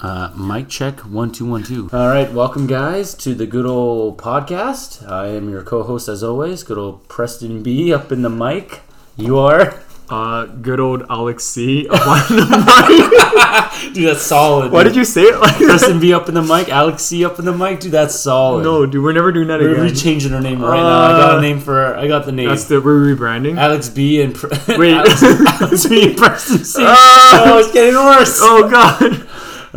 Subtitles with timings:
[0.00, 1.90] Uh, mic check one two one two.
[1.92, 5.08] All right, welcome guys to the good old podcast.
[5.10, 8.82] I am your co-host as always, good old Preston B up in the mic.
[9.16, 11.88] You are, Uh, good old Alex C.
[11.88, 12.46] Up on the
[13.82, 13.92] mic.
[13.94, 14.08] dude.
[14.08, 14.70] That's solid.
[14.70, 16.68] Why did you say it like Preston B up in the mic?
[16.68, 17.90] Alex C up in the mic, dude.
[17.92, 18.62] That's solid.
[18.62, 19.78] No, dude, we're never doing that again.
[19.80, 21.00] we're changing our name right now.
[21.02, 21.96] I got a Uh, name for.
[21.96, 22.48] I got the name.
[22.48, 23.58] That's the we're rebranding.
[23.58, 24.94] Alex B and Pre- Wait.
[24.94, 25.22] Alex,
[25.60, 26.82] Alex B and Preston C.
[26.86, 27.42] Ah!
[27.52, 28.38] oh, it's getting worse.
[28.40, 29.28] oh God.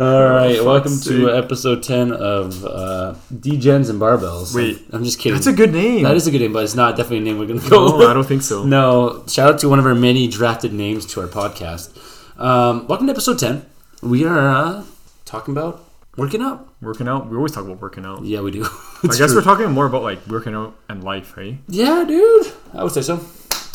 [0.02, 4.52] All right, fuck's welcome to episode 10 of uh, D-Gens and Barbells.
[4.52, 4.84] Wait.
[4.90, 5.34] I'm just kidding.
[5.34, 6.02] That's a good name.
[6.02, 7.98] That is a good name, but it's not definitely a name we're going to go
[8.00, 8.10] No.
[8.10, 8.64] I don't think so.
[8.64, 11.96] No, shout out to one of our many drafted names to our podcast.
[12.36, 13.64] Um, welcome to episode 10.
[14.02, 14.84] We are uh,
[15.24, 15.84] talking about
[16.16, 16.68] working out.
[16.80, 17.28] Working out.
[17.28, 18.24] We always talk about working out.
[18.24, 18.64] Yeah, we do.
[19.04, 21.58] I guess we're talking more about like working out and life, right?
[21.68, 22.52] Yeah, dude.
[22.74, 23.24] I would say so.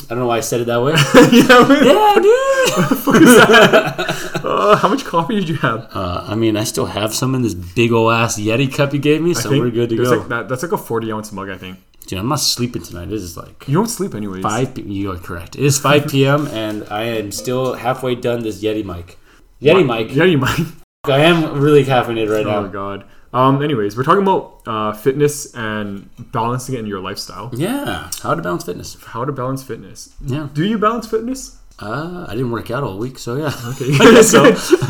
[0.06, 0.92] I don't know why I said it that way.
[1.34, 1.68] yeah.
[1.84, 4.14] yeah, dude.
[4.48, 5.90] Uh, how much coffee did you have?
[5.94, 9.00] Uh, I mean, I still have some in this big old ass Yeti cup you
[9.00, 10.04] gave me, so we're good to go.
[10.04, 11.80] Like that, that's like a 40 ounce mug, I think.
[12.06, 13.10] Dude, I'm not sleeping tonight.
[13.10, 14.42] This is like You don't sleep anyways.
[14.42, 15.56] 5 p- you are correct.
[15.56, 16.48] It is 5 p.m.
[16.48, 19.18] and I am still halfway done this Yeti mic.
[19.62, 20.16] Yeti mic.
[20.16, 20.60] Yeah, you might.
[21.04, 22.60] I am really caffeinated right now.
[22.60, 22.68] Oh now.
[22.70, 23.06] God.
[23.38, 23.62] Um.
[23.62, 27.50] Anyways, we're talking about uh, fitness and balancing it in your lifestyle.
[27.54, 28.10] Yeah.
[28.24, 28.98] How to balance fitness.
[29.04, 30.10] How to balance fitness.
[30.26, 30.50] Yeah.
[30.54, 31.58] Do you balance fitness?
[31.80, 33.52] Uh, I didn't work out all week, so yeah.
[33.74, 33.86] Okay.
[34.00, 34.44] I guess so.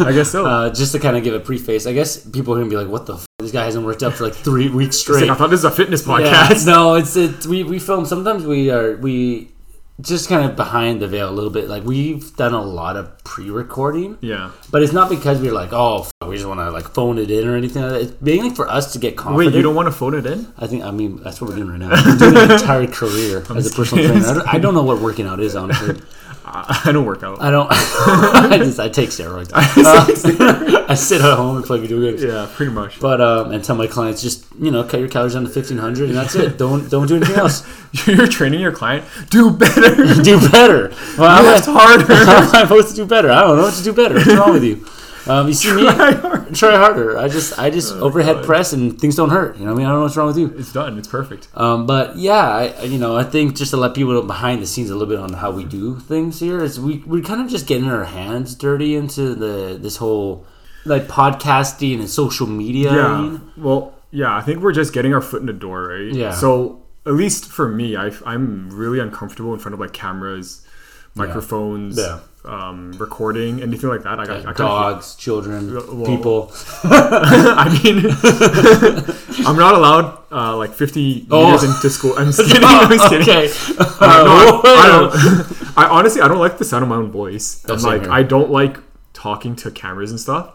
[0.06, 0.46] I guess so.
[0.46, 2.88] Uh, just to kind of give a preface, I guess people are gonna be like,
[2.88, 3.16] "What the?
[3.16, 5.50] F- this guy hasn't worked out for like three weeks It's like, straight." I thought
[5.50, 6.66] this is a fitness Yeah, podcast.
[6.66, 7.46] no, it's it.
[7.46, 8.06] We we film.
[8.06, 9.52] Sometimes we are we
[10.00, 11.68] just kind of behind the veil a little bit.
[11.68, 14.52] Like we've done a lot of pre-recording, Yeah.
[14.72, 17.32] but it's not because we're like, oh, f- we just want to like phone it
[17.32, 17.82] in or anything.
[17.82, 18.02] like that.
[18.02, 19.54] It's mainly for us to get confident.
[19.54, 20.52] Wait, you don't want to phone it in?
[20.58, 21.90] I think I mean that's what we're doing right now.
[21.94, 24.22] I'm doing an entire career as a personal kidding.
[24.22, 24.28] trainer.
[24.28, 26.00] I don't, I don't know what working out is honestly.
[26.48, 27.42] I I don't work out.
[27.42, 27.68] I don't.
[27.72, 29.52] I just I take steroids.
[29.88, 32.24] Uh, I sit at home and play video games.
[32.24, 33.00] yeah, pretty much.
[33.00, 35.78] But um, and tell my clients just you know cut your calories down to fifteen
[35.78, 36.58] hundred and that's it.
[36.58, 37.64] Don't don't do anything else.
[38.08, 39.04] You're training your client.
[39.30, 39.96] Do better.
[40.24, 40.90] do better.
[41.18, 42.16] Well, how am I- Lift harder.
[42.26, 43.30] how am I supposed to do better?
[43.32, 44.16] I don't know what to do better.
[44.16, 44.86] What's wrong with you?
[45.30, 46.56] Um, you see me Try hard.
[46.56, 47.18] try harder.
[47.18, 48.46] I just I just overhead God.
[48.46, 49.58] press and things don't hurt.
[49.58, 49.86] You know what I mean?
[49.88, 50.54] I don't know what's wrong with you.
[50.58, 50.98] It's done.
[50.98, 51.48] It's perfect.
[51.56, 54.62] Um, but yeah, I, I- you know, I think just to let people know behind
[54.62, 57.42] the scenes a little bit on how we do things here is we we're kind
[57.42, 60.46] of just getting our hands dirty into the this whole
[60.86, 62.94] like podcasting and social media.
[62.94, 63.22] Yeah.
[63.22, 63.42] arena.
[63.58, 64.36] Well, yeah.
[64.36, 66.14] I think we're just getting our foot in the door, right?
[66.14, 66.32] Yeah.
[66.32, 70.66] So at least for me, I, I'm really uncomfortable in front of like cameras,
[71.16, 72.20] microphones, Yeah.
[72.48, 74.20] Um, recording, anything like that.
[74.20, 76.52] I got I dogs, children, Well- people.
[76.84, 78.06] I mean,
[79.48, 81.46] I'm not allowed uh, like 50 Oh.
[81.46, 82.14] meters into school.
[82.18, 82.64] I'm just kidding.
[82.64, 83.28] I'm just kidding.
[83.30, 83.50] okay.
[84.00, 85.78] Uh, no, I, I don't.
[85.78, 87.64] I honestly, I don't like the sound of my own voice.
[87.70, 88.12] I'm like, here.
[88.12, 88.78] I don't like
[89.18, 90.54] talking to cameras and stuff.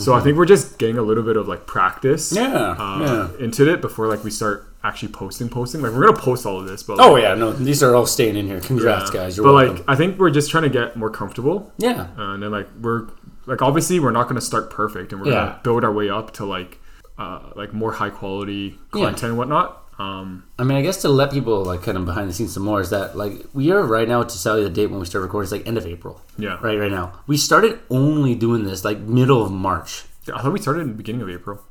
[0.00, 2.32] So I think we're just getting a little bit of like practice.
[2.32, 5.80] Yeah, Uh, Into it before like we start actually posting, posting.
[5.80, 8.36] Like we're gonna post all of this, but Oh yeah, no, these are all staying
[8.36, 8.60] in here.
[8.60, 9.20] Congrats, yeah.
[9.20, 9.36] guys.
[9.36, 9.76] You're but welcome.
[9.76, 12.68] like, I think we're just trying to get more comfortable, yeah, uh, and then like
[12.80, 13.06] we're
[13.46, 15.34] like obviously we're not gonna start perfect, and we're Yeah.
[15.34, 16.80] gonna build our way up to like
[17.16, 19.04] uh, like more high quality Yeah.
[19.04, 19.83] content and whatnot.
[19.98, 22.64] Um, I mean, I guess to let people like kind of behind the scenes some
[22.64, 25.06] more is that like we are right now to tell you the date when we
[25.06, 25.44] start recording.
[25.44, 26.20] It's like end of April.
[26.38, 26.58] Yeah.
[26.60, 27.20] Right, right now.
[27.26, 30.04] We started only doing this like middle of March.
[30.32, 31.62] I thought we started in the beginning of April.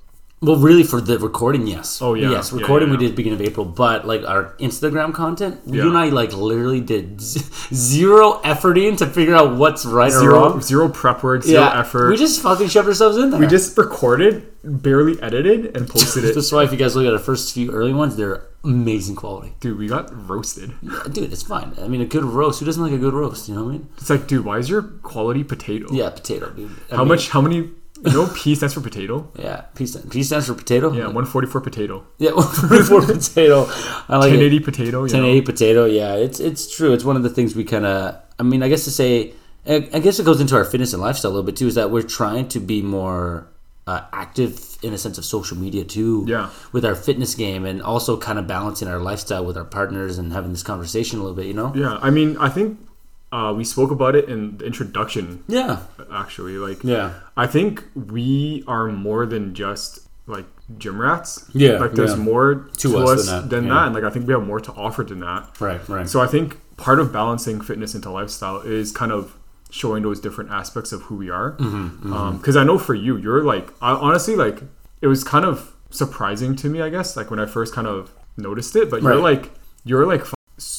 [0.44, 2.02] Well, really, for the recording, yes.
[2.02, 2.30] Oh, yeah.
[2.32, 3.08] Yes, recording yeah, we yeah.
[3.10, 7.22] did beginning of April, but like our Instagram content, you and I like literally did
[7.22, 7.42] z-
[7.74, 10.62] zero efforting to figure out what's right or Zero, wrong.
[10.62, 12.10] zero prep work, zero yeah, effort.
[12.10, 13.40] We just fucking shoved ourselves in there.
[13.40, 16.36] we just recorded, barely edited, and posted it.
[16.36, 19.54] That's why if you guys look at our first few early ones, they're amazing quality.
[19.62, 20.74] Dude, we got roasted.
[21.12, 21.74] Dude, it's fine.
[21.82, 22.60] I mean, a good roast.
[22.60, 23.48] Who doesn't like a good roast?
[23.48, 23.90] You know what I mean?
[23.98, 25.88] It's like, dude, why is your quality potato?
[25.92, 26.72] Yeah, potato, dude.
[26.92, 27.30] I How mean, much?
[27.30, 27.70] How many?
[28.06, 29.32] You know, P stands for potato.
[29.38, 30.92] Yeah, P, stand, P stands for potato.
[30.92, 32.06] Yeah, 144 potato.
[32.18, 32.32] yeah,
[32.88, 33.66] for potato.
[34.10, 34.40] I like it.
[34.42, 34.98] 1080 potato.
[34.98, 35.86] You 1080 potato.
[35.86, 36.94] Yeah, it's it's true.
[36.94, 38.16] It's one of the things we kind of.
[38.40, 39.34] I mean, I guess to say,
[39.66, 41.68] I I guess it goes into our fitness and lifestyle a little bit too.
[41.68, 43.48] Is that we're trying to be more
[43.88, 46.26] uh, active in a sense of social media too.
[46.28, 46.50] Yeah.
[46.72, 50.32] With our fitness game and also kind of balancing our lifestyle with our partners and
[50.34, 51.46] having this conversation a little bit.
[51.46, 51.74] You know.
[51.76, 52.80] Yeah, I mean, I think
[53.34, 55.44] uh, we spoke about it in the introduction.
[55.48, 55.80] Yeah.
[56.12, 57.14] Actually, like, Yeah.
[57.36, 60.46] I think we are more than just like
[60.78, 61.50] gym rats.
[61.54, 62.32] Yeah, like there's yeah.
[62.32, 63.74] more to, us us, than that, than yeah.
[63.74, 65.60] that, and like I think we have more to offer than that.
[65.60, 65.82] Right.
[65.90, 66.08] Right.
[66.08, 69.36] So I think part of balancing fitness into lifestyle is kind of
[69.72, 71.52] showing those different aspects of who we are.
[71.52, 74.62] Because Mm-hmm, I know for you, you're like I, honestly like
[75.02, 78.12] it was kind of surprising to me, I guess, like when I first kind of
[78.38, 78.90] noticed it.
[78.92, 79.52] But you're like
[79.84, 80.24] you're like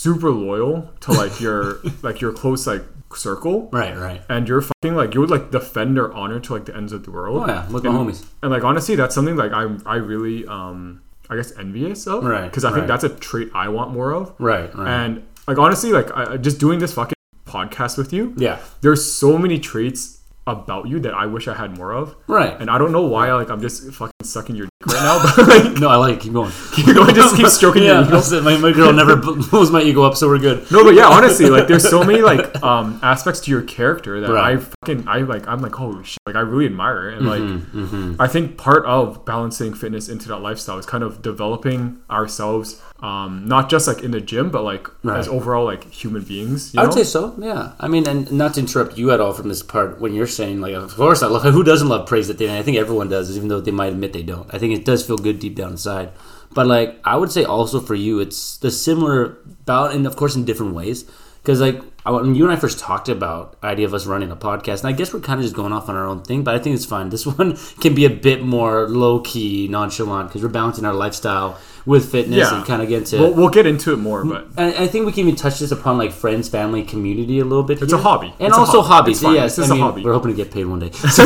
[0.05, 2.85] super loyal to like your like your close like
[3.15, 4.23] circle, Right, right.
[4.29, 7.05] and you're fucking like you would like defend their honor to like the ends of
[7.05, 7.43] the world.
[7.43, 8.25] Oh yeah, look at homies.
[8.43, 12.45] and like honestly, that's something like I I really um I guess envious of, Right,
[12.51, 12.89] Because I think right.
[12.89, 14.89] that's a trait I want more of, Right, right.
[15.07, 17.15] and like honestly, like I, I- just doing this fucking
[17.47, 21.77] podcast with you, yeah, there's so many traits about you that I wish I had
[21.79, 22.55] more of, right.
[22.61, 25.49] and I don't know why like I'm just fucking sucking your dick right now, but
[25.49, 26.21] like no, I like it.
[26.21, 26.53] Keep going.
[26.73, 28.43] keep going, just keep stroking yeah, your ego.
[28.43, 30.71] My, my girl never blows my ego up, so we're good.
[30.71, 34.31] No, but yeah, honestly, like there's so many like um aspects to your character that
[34.31, 34.57] Right.
[34.59, 37.19] I fucking I like I'm like holy shit, like I really admire it.
[37.19, 41.23] and like Mm-hmm, I think part of balancing fitness into that lifestyle is kind of
[41.23, 45.19] developing ourselves, um not just like in the gym, but like Right.
[45.21, 46.73] as overall like human beings.
[46.73, 47.03] You I would know?
[47.03, 47.23] say so.
[47.51, 47.73] Yeah.
[47.85, 50.57] I mean, and not to interrupt you at all from this part when you're saying
[50.65, 51.43] like, of course, I love.
[51.59, 52.57] Who doesn't love praise at the end?
[52.59, 54.49] I think everyone does, even though they might admit they don't.
[54.55, 56.09] I think it does feel good deep down inside.
[56.57, 59.37] But like, I would say also for you, it's the similar
[59.67, 61.05] about, and of course in different ways.
[61.43, 64.31] Because like I- when you and I first talked about the idea of us running
[64.31, 66.45] a podcast, and I guess we're kind of just going off on our own thing,
[66.45, 67.09] but I think it's fine.
[67.11, 71.59] This one can be a bit more low key, nonchalant because we're balancing our lifestyle
[71.87, 72.57] with fitness Yeah.
[72.57, 73.19] and kind of get to.
[73.19, 75.71] We'll, we'll get into it more, but I I think we can even touch this
[75.71, 77.81] upon like friends, family, community a little bit.
[77.83, 78.01] It's here.
[78.01, 78.33] a hobby.
[78.39, 79.13] and It's a also hobby.
[79.13, 79.23] hobbies.
[79.23, 80.03] Yes, It's I a mean, hobby.
[80.03, 80.91] we're hoping to get paid one day.
[81.11, 81.25] So,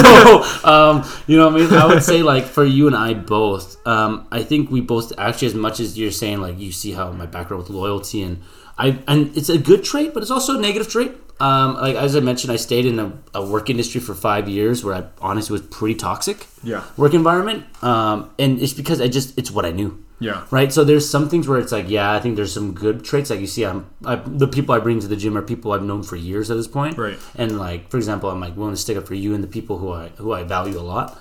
[0.64, 3.76] um, you know, what I mean, I would say like for you and I both,
[3.86, 7.10] um, I think we both actually, as much as you're saying, like you see how
[7.12, 8.38] my background with loyalty and
[8.78, 11.12] I, and it's a good trait, but it's also a negative trait.
[11.40, 14.84] Um, like as I mentioned, I stayed in a, a work industry for five years
[14.84, 16.46] where I honestly was pretty toxic.
[16.62, 16.84] Yeah.
[16.96, 20.46] work environment, um, and it's because I just it's what I knew yeah.
[20.50, 20.72] right?
[20.72, 23.30] So there's some things where it's like, yeah, I think there's some good traits.
[23.30, 25.82] Like you see, I'm I, the people I bring to the gym are people I've
[25.82, 27.18] known for years at this point, Right.
[27.36, 29.78] And like, for example, I'm like willing to stick up for you and the people
[29.78, 31.20] who I who I value a lot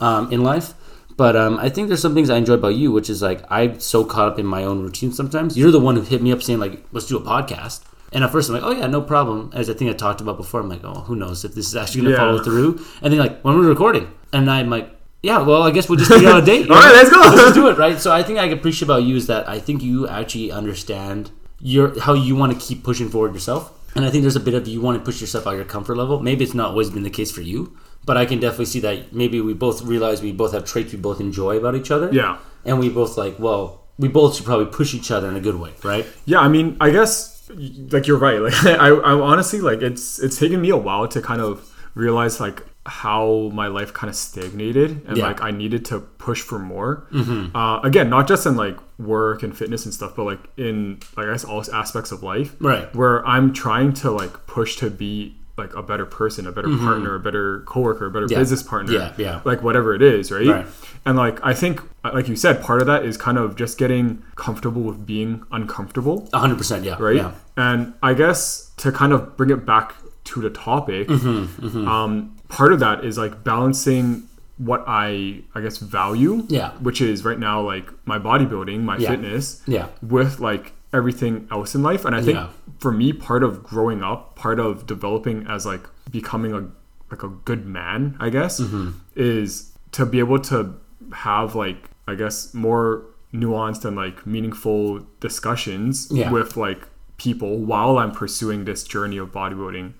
[0.00, 0.74] um, in life.
[1.16, 3.80] But um, I think there's some things I enjoy about you, which is like I'm
[3.80, 5.12] so caught up in my own routine.
[5.12, 7.82] Sometimes you're the one who hit me up saying like, let's do a podcast.
[8.12, 9.50] And at first I'm like, oh yeah, no problem.
[9.54, 11.76] As I think I talked about before, I'm like, oh, who knows if this is
[11.76, 12.16] actually gonna Yeah.
[12.18, 12.84] follow through.
[13.02, 14.90] And then like, when we're recording, and I'm like,
[15.22, 16.70] yeah, well, I guess we'll just figure out a date.
[16.70, 16.92] All right, know?
[16.94, 17.20] let's go.
[17.20, 17.98] Let's do it, right?
[17.98, 21.30] So I think I appreciate about you is that I think you actually understand
[21.60, 23.72] your how you want to keep pushing forward yourself.
[23.96, 25.64] And I think there's a bit of you want to push yourself out of your
[25.64, 26.20] comfort level.
[26.20, 27.74] Maybe it's not always been the case for you,
[28.06, 30.98] but I can definitely see that maybe we both realize we both have traits we
[30.98, 32.08] both enjoy about each other.
[32.12, 32.38] Yeah.
[32.64, 35.56] And we both like, well, we both should probably push each other in a good
[35.56, 36.06] way, right?
[36.24, 37.48] Yeah, I mean, I guess
[37.92, 38.40] like you're right.
[38.46, 42.40] Like I, I honestly like it's it's taken me a while to kind of realize
[42.40, 45.26] like how my life kind of stagnated and Yeah.
[45.26, 47.06] like I needed to push for more.
[47.54, 51.26] Uh, again, not just in like work and fitness and stuff, but like in like
[51.26, 52.54] I guess all aspects of life.
[52.60, 52.92] Right.
[52.94, 57.14] Where I'm trying to like push to be like a better person, a better partner,
[57.14, 58.32] a better coworker, a better Mm-hmm.
[58.32, 58.38] Yeah.
[58.38, 58.92] business partner.
[58.92, 59.40] Yeah, yeah.
[59.44, 60.46] Like whatever it is, right?
[60.46, 60.66] Right.
[61.06, 64.22] And like I think, like you said, part of that is kind of just getting
[64.34, 66.96] comfortable with being uncomfortable, 100%, yeah.
[66.98, 67.16] right?
[67.16, 67.32] Yeah.
[67.56, 69.94] And I guess to kind of bring it back
[70.24, 74.24] to the topic, Mm-hmm, Um, part of that is like balancing
[74.58, 76.72] what I I guess value, Yeah.
[76.80, 79.10] which is right now like my bodybuilding, my Yeah.
[79.10, 79.86] fitness, Yeah.
[80.02, 82.04] with like everything else in life.
[82.04, 82.48] And I think Yeah.
[82.78, 86.64] for me, part of growing up, part of developing as like becoming a
[87.10, 88.90] like a good man, I guess, Mm-hmm.
[89.14, 90.74] is to be able to
[91.12, 93.02] have like I guess more
[93.34, 96.30] nuanced and like meaningful discussions Yeah.
[96.30, 96.82] with like
[97.18, 99.92] people while I'm pursuing this journey of bodybuilding.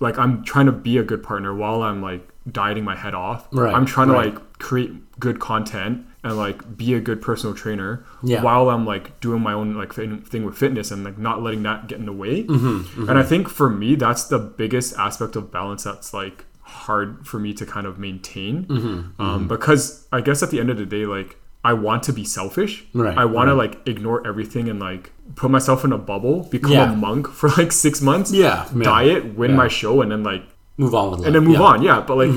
[0.00, 3.46] Like I'm trying to be a good partner while I'm like dieting my head off.
[3.52, 4.24] Right, I'm trying right.
[4.34, 8.42] to like create good content and like be a good personal trainer Yeah.
[8.42, 11.62] while I'm like doing my own like thing thing with fitness and like not letting
[11.64, 12.44] that get in the way.
[12.44, 17.26] Mm-hmm, And I think for me, that's the biggest aspect of balance that's like hard
[17.26, 18.66] for me to kind of maintain.
[18.66, 22.12] Mm-hmm, Um, because I guess at the end of the day, like I want to
[22.12, 22.84] be selfish.
[22.94, 26.72] Right, I want to like ignore everything and like put myself in a bubble, become
[26.72, 26.92] Yeah.
[26.92, 28.32] a monk for like six months.
[28.32, 29.56] Yeah, yeah, Diet, win yeah.
[29.56, 30.44] my show, and then like
[30.76, 31.26] Move on with life.
[31.26, 31.82] and then move on.
[31.82, 32.30] Yeah, but like,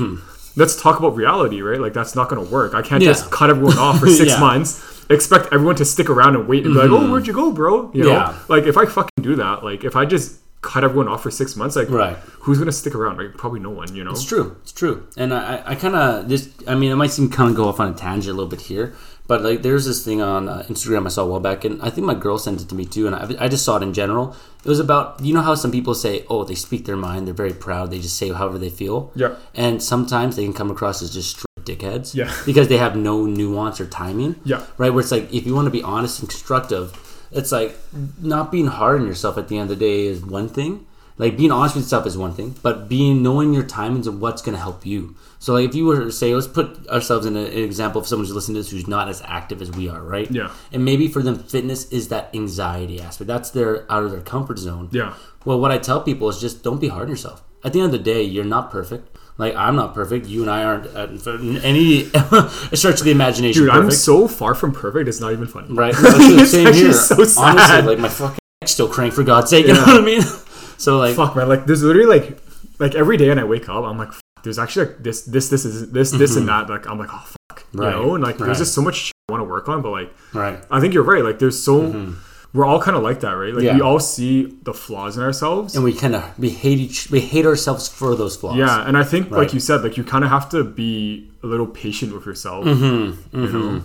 [0.56, 1.80] let's talk about reality, right?
[1.80, 2.74] Like, that's not going to work.
[2.74, 3.10] I can't Yeah.
[3.10, 4.40] just cut everyone off for six Yeah.
[4.40, 7.10] months, expect everyone to stick around and wait and be like, "Oh, mm-hmm.
[7.10, 8.34] where'd you go, bro?" You know, Yeah.
[8.48, 11.56] like if I fucking do that, like if I just cut everyone off for six
[11.56, 12.16] months, like, Right.
[12.40, 13.18] who's gonna stick around?
[13.18, 13.36] Right?
[13.36, 13.92] Probably no one.
[13.94, 14.12] You know.
[14.12, 14.56] It's true.
[14.62, 15.02] It's true.
[15.16, 17.80] And I, I kind of just, I mean, it might seem kind of go off
[17.80, 18.94] on a tangent a little bit here,
[19.32, 21.88] but like there's this thing on uh, Instagram I saw a while back, and I
[21.88, 23.94] think my girl sent it to me too, and I, I just saw it in
[23.94, 24.36] general.
[24.62, 27.32] It was about, you know how some people say, oh, they speak their mind, they're
[27.32, 29.10] very proud, they just say however they feel.
[29.14, 29.36] Yeah.
[29.54, 32.14] And sometimes they can come across as just straight dickheads.
[32.14, 32.30] Yeah.
[32.44, 34.36] Because they have no nuance or timing.
[34.44, 34.66] Yeah.
[34.76, 34.90] Right?
[34.90, 36.92] Where it's like, if you want to be honest and constructive,
[37.30, 37.74] it's like
[38.20, 40.84] not being hard on yourself at the end of the day is one thing.
[41.18, 44.42] Like being honest with yourself is one thing, but being knowing your timings and what's
[44.42, 45.16] going to help you.
[45.38, 48.06] So like if you were to say, let's put ourselves in a, an example of
[48.06, 50.30] someone who's listening to this who's not as active as we are, right?
[50.30, 50.52] Yeah.
[50.72, 53.26] And maybe for them, fitness is that anxiety aspect.
[53.28, 54.88] That's their out of their comfort zone.
[54.92, 55.14] Yeah.
[55.44, 57.42] Well, what I tell people is just don't be hard on yourself.
[57.64, 59.08] At the end of the day, you're not perfect.
[59.38, 60.26] Like I'm not perfect.
[60.26, 62.04] You and I aren't uh, at any
[62.74, 63.62] stretch of the imagination.
[63.62, 65.08] Dude, I'm so far from perfect.
[65.08, 65.72] It's not even funny.
[65.72, 65.94] Right.
[65.94, 66.92] Actually, It's same here.
[66.92, 67.14] so.
[67.40, 69.66] Honestly, like my fucking neck's still crank for God's sake.
[69.66, 70.22] You know what I mean?
[70.78, 71.48] So like, Fuck, man.
[71.48, 72.38] Like, there's literally like,
[72.78, 75.48] like every day when I wake up, I'm like, fuck, there's actually like this, this,
[75.48, 76.68] this is this, this, and that.
[76.68, 77.38] Like, I'm like, oh fuck,
[77.72, 77.80] Mm-hmm.
[77.80, 78.14] Right, you know.
[78.16, 78.46] And like, right.
[78.46, 79.80] there's just so much shit I want to work on.
[79.82, 80.58] But like, right.
[80.70, 81.24] I think you're right.
[81.24, 82.14] Like, there's so
[82.52, 83.54] we're all kind of like that, right?
[83.54, 83.66] Like, Mm-hmm.
[83.66, 83.74] Yeah.
[83.76, 85.74] we all see the flaws in ourselves.
[85.74, 88.56] And we kind of we hate each we hate ourselves for those flaws.
[88.58, 89.38] yeah, and I think, Right.
[89.44, 92.64] like you said, like you kind of have to be a little patient with yourself.
[92.66, 93.36] Mm-hmm.
[93.40, 93.84] You know?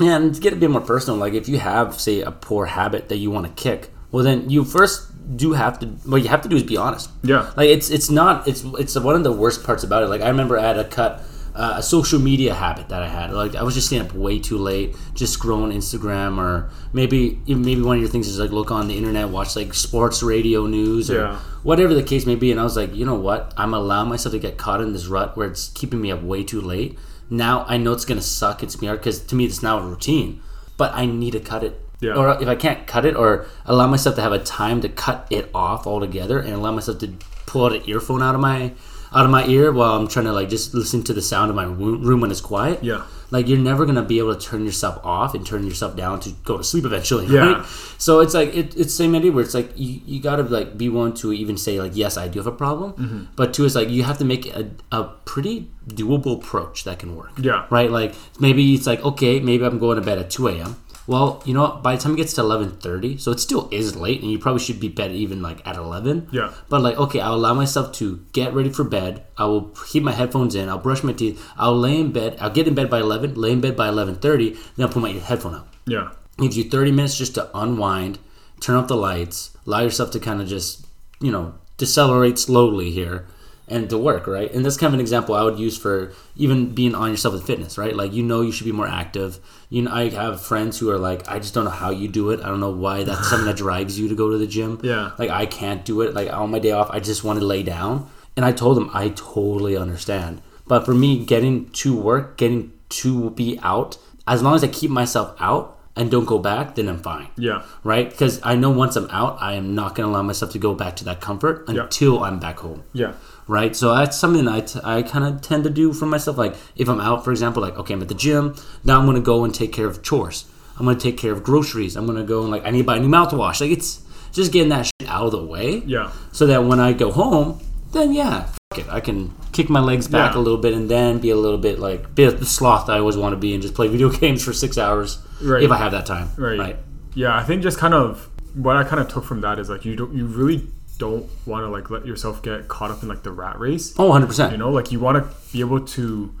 [0.00, 2.66] Yeah, and to get a bit more personal, like if you have, say, a poor
[2.66, 5.86] habit that you want to kick, well, then you first do have to.
[5.86, 7.10] What you have to do is be honest.
[7.22, 7.50] Yeah.
[7.56, 10.06] Like it's it's not it's it's one of the worst parts about it.
[10.06, 11.22] Like I remember I had a cut
[11.54, 13.32] uh, a social media habit that I had.
[13.32, 17.62] Like I was just staying up way too late, just scrolling Instagram, or maybe even
[17.62, 20.66] maybe one of your things is like look on the internet, watch like sports radio
[20.66, 21.36] news, or Yeah.
[21.62, 22.50] whatever the case may be.
[22.50, 23.52] And I was like, you know what?
[23.56, 26.44] I'm allowing myself to get caught in this rut where it's keeping me up way
[26.44, 26.96] too late.
[27.28, 28.62] Now I know it's gonna suck.
[28.62, 30.40] It's me hard because to me it's now a routine,
[30.78, 31.78] but I need to cut it.
[32.00, 32.14] Yeah.
[32.14, 35.26] Or if I can't cut it, or allow myself to have a time to cut
[35.30, 37.12] it off altogether, and allow myself to
[37.46, 38.72] pull out an earphone out of my
[39.10, 41.56] out of my ear while I'm trying to like just listen to the sound of
[41.56, 42.84] my room when it's quiet.
[42.84, 43.04] Yeah.
[43.30, 46.30] Like you're never gonna be able to turn yourself off and turn yourself down to
[46.44, 47.26] go to sleep eventually.
[47.34, 47.54] Yeah.
[47.54, 47.66] Right?
[47.98, 50.90] So it's like it, it's same idea where it's like you, you gotta like be
[50.90, 53.24] willing to even say like yes I do have a problem, Mm-hmm.
[53.34, 57.16] but two is like you have to make a, a pretty doable approach that can
[57.16, 57.32] work.
[57.38, 57.66] Yeah.
[57.70, 57.90] Right.
[57.90, 60.76] Like maybe it's like okay maybe I'm going to bed at two a.m.
[61.08, 61.82] Well, you know what?
[61.82, 64.38] By the time it gets to eleven thirty, so it still is late, and you
[64.38, 66.28] probably should be bed even like at eleven.
[66.30, 66.52] Yeah.
[66.68, 69.24] But like, okay, I'll allow myself to get ready for bed.
[69.38, 70.68] I will keep my headphones in.
[70.68, 71.42] I'll brush my teeth.
[71.56, 72.36] I'll lay in bed.
[72.40, 73.34] I'll get in bed by eleven.
[73.34, 74.50] Lay in bed by eleven thirty.
[74.76, 75.68] Then I'll put my headphone out.
[75.86, 76.10] Yeah.
[76.36, 78.18] gives you thirty minutes just to unwind,
[78.60, 80.86] turn off the lights, allow yourself to kind of just
[81.20, 83.26] you know decelerate slowly here.
[83.70, 84.52] And to work, right?
[84.52, 87.46] And that's kind of an example I would use for even being on yourself with
[87.46, 87.94] fitness, right?
[87.94, 89.38] Like you know you should be more active.
[89.68, 92.30] You know, I have friends who are like, I just don't know how you do
[92.30, 92.40] it.
[92.40, 94.80] I don't know why that's something that drives you to go to the gym.
[94.82, 95.10] Yeah.
[95.18, 96.14] Like I can't do it.
[96.14, 98.08] Like on my day off, I just want to lay down.
[98.36, 100.40] And I told them I totally understand.
[100.66, 104.90] But for me, getting to work, getting to be out, as long as I keep
[104.90, 107.26] myself out and don't go back, then I'm fine.
[107.36, 107.62] Yeah.
[107.82, 108.08] Right?
[108.08, 110.72] Because I know once I'm out, I am not going to allow myself to go
[110.74, 111.82] back to that comfort Yeah.
[111.82, 113.14] until I'm back home Yeah.
[113.48, 113.74] Right?
[113.74, 116.38] So that's something I, t- I kind of tend to do for myself.
[116.38, 118.54] Like if I'm out, for example, like okay, I'm at the gym.
[118.84, 120.44] Now I'm gonna go and take care of chores.
[120.78, 121.96] I'm gonna take care of groceries.
[121.96, 123.60] I'm gonna go and like I need to buy a new mouthwash.
[123.60, 124.00] Like it's
[124.32, 125.78] just getting that shit out of the way.
[125.86, 126.12] Yeah.
[126.32, 127.60] So that when I go home,
[127.92, 128.88] then yeah, fuck it.
[128.88, 130.38] I can kick my legs back Yeah.
[130.38, 133.16] a little bit and then be a little bit like be the sloth I always
[133.16, 135.62] want to be and just play video games for six hours Right.
[135.64, 136.28] if I have that time.
[136.36, 136.58] Right.
[136.58, 136.76] Right.
[137.14, 139.84] Yeah, I think just kind of what I kind of took from that is like
[139.84, 143.22] you don't you really don't want to like let yourself get caught up in like
[143.22, 143.94] the rat race.
[143.98, 144.52] Oh, 100 percent.
[144.52, 146.34] You know, like you want to be able to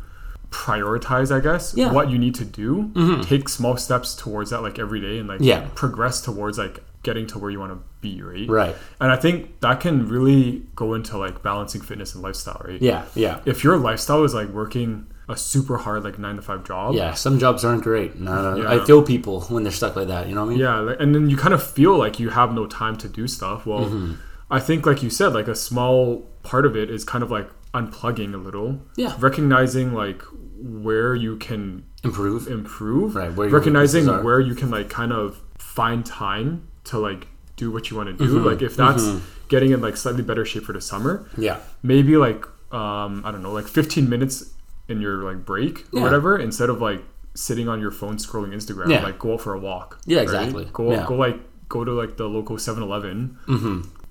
[0.50, 1.86] prioritize, I guess, Yeah.
[1.86, 1.94] Mm-hmm.
[1.94, 2.90] what you need to do.
[3.22, 5.66] Take small steps towards that like every day and like Yeah.
[5.74, 8.48] progress towards like getting to where you want to be, right?
[8.48, 8.76] Right.
[9.00, 12.80] And I think that can really go into like balancing fitness and lifestyle, right?
[12.80, 13.04] Yeah.
[13.14, 13.40] Yeah.
[13.44, 17.12] If your lifestyle is like working a super hard like 9 to 5 job, Yeah.
[17.14, 18.18] Some jobs aren't great.
[18.18, 18.70] No, no, Yeah.
[18.70, 20.28] I feel people when they're stuck like that.
[20.28, 20.58] You know what I mean?
[20.60, 23.66] Yeah, and then you kind of feel like you have no time to do stuff.
[23.66, 24.12] Well, Mm-hmm.
[24.50, 27.50] I think, like you said, like a small part of it is kind of like
[27.74, 28.80] unplugging a little.
[28.96, 29.14] Yeah.
[29.18, 30.22] Recognizing like
[30.60, 32.46] where you can Improve.
[32.48, 33.14] improve.
[33.16, 37.26] Right, where your recognizing where you can like kind of find time to like
[37.56, 38.34] do what you want to Mm-hmm.
[38.42, 38.50] do.
[38.50, 39.04] Like if that's
[39.48, 41.58] getting in like slightly better shape for the summer, Yeah.
[41.82, 44.52] maybe like um I don't know, like 15 minutes
[44.88, 47.02] in your like break or whatever instead of like
[47.34, 49.02] sitting on your phone scrolling Instagram, Yeah.
[49.02, 50.00] like go out for a walk.
[50.06, 50.22] Yeah, right?
[50.24, 50.68] exactly.
[50.72, 51.06] Go Yeah.
[51.06, 51.38] go like
[51.68, 53.36] go to like the local 7-Eleven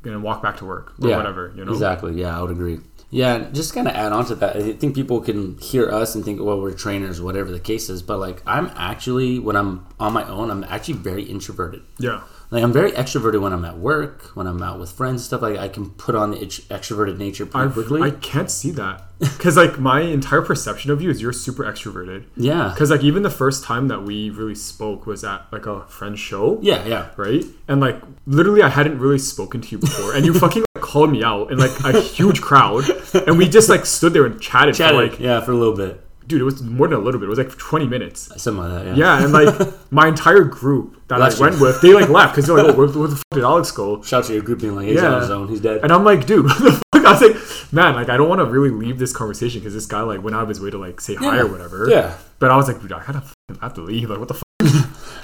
[0.03, 1.71] and walk back to work or yeah, whatever, you know.
[1.71, 2.19] Exactly.
[2.19, 2.79] Yeah, I would agree.
[3.09, 4.57] Yeah, just kind of add on to that.
[4.57, 8.01] I think people can hear us and think, well, we're trainers, whatever the case is.
[8.01, 11.83] But like, I'm actually when I'm on my own, I'm actually very introverted.
[11.99, 12.21] Yeah.
[12.49, 15.57] Like, I'm very extroverted when I'm at work, when I'm out with friends, stuff like.
[15.57, 18.01] I can put on the extroverted nature pretty I quickly.
[18.01, 19.03] I can't see that.
[19.39, 22.23] Cuz like my entire perception of you is you're super extroverted.
[22.37, 22.73] yeah.
[22.77, 26.17] Cuz like even the first time that we really spoke was at like a friend
[26.17, 26.59] show.
[26.61, 26.85] Yeah.
[26.85, 27.07] Yeah.
[27.17, 27.43] right?
[27.67, 31.11] And like literally, I hadn't really spoken to you before, and you fucking like, called
[31.11, 32.85] me out in like a huge crowd,
[33.27, 34.95] and we just like stood there and chatted, Chatted.
[34.95, 36.01] for like yeah, for a little bit.
[36.27, 37.27] Dude, it was more than a little bit.
[37.27, 38.29] It was like 20 minutes.
[38.41, 38.98] Something like that.
[38.98, 39.17] Yeah.
[39.19, 42.57] Yeah, and like my entire group that I went with, they like left because they're
[42.57, 44.01] like, oh, where, where the fuck did Alex go?
[44.03, 45.13] Shout out to your group being like, he's Yeah.
[45.15, 45.48] on his own.
[45.48, 45.81] He's dead.
[45.84, 47.05] And I'm like, dude, what the fuck?
[47.05, 49.86] I was like, man, like I don't want to really leave this conversation because this
[49.86, 51.88] guy like went out of his way to like say hi or whatever.
[51.89, 52.17] Yeah.
[52.39, 54.10] But I was like, dude, I kind of have to leave.
[54.10, 54.43] Like, what the fuck?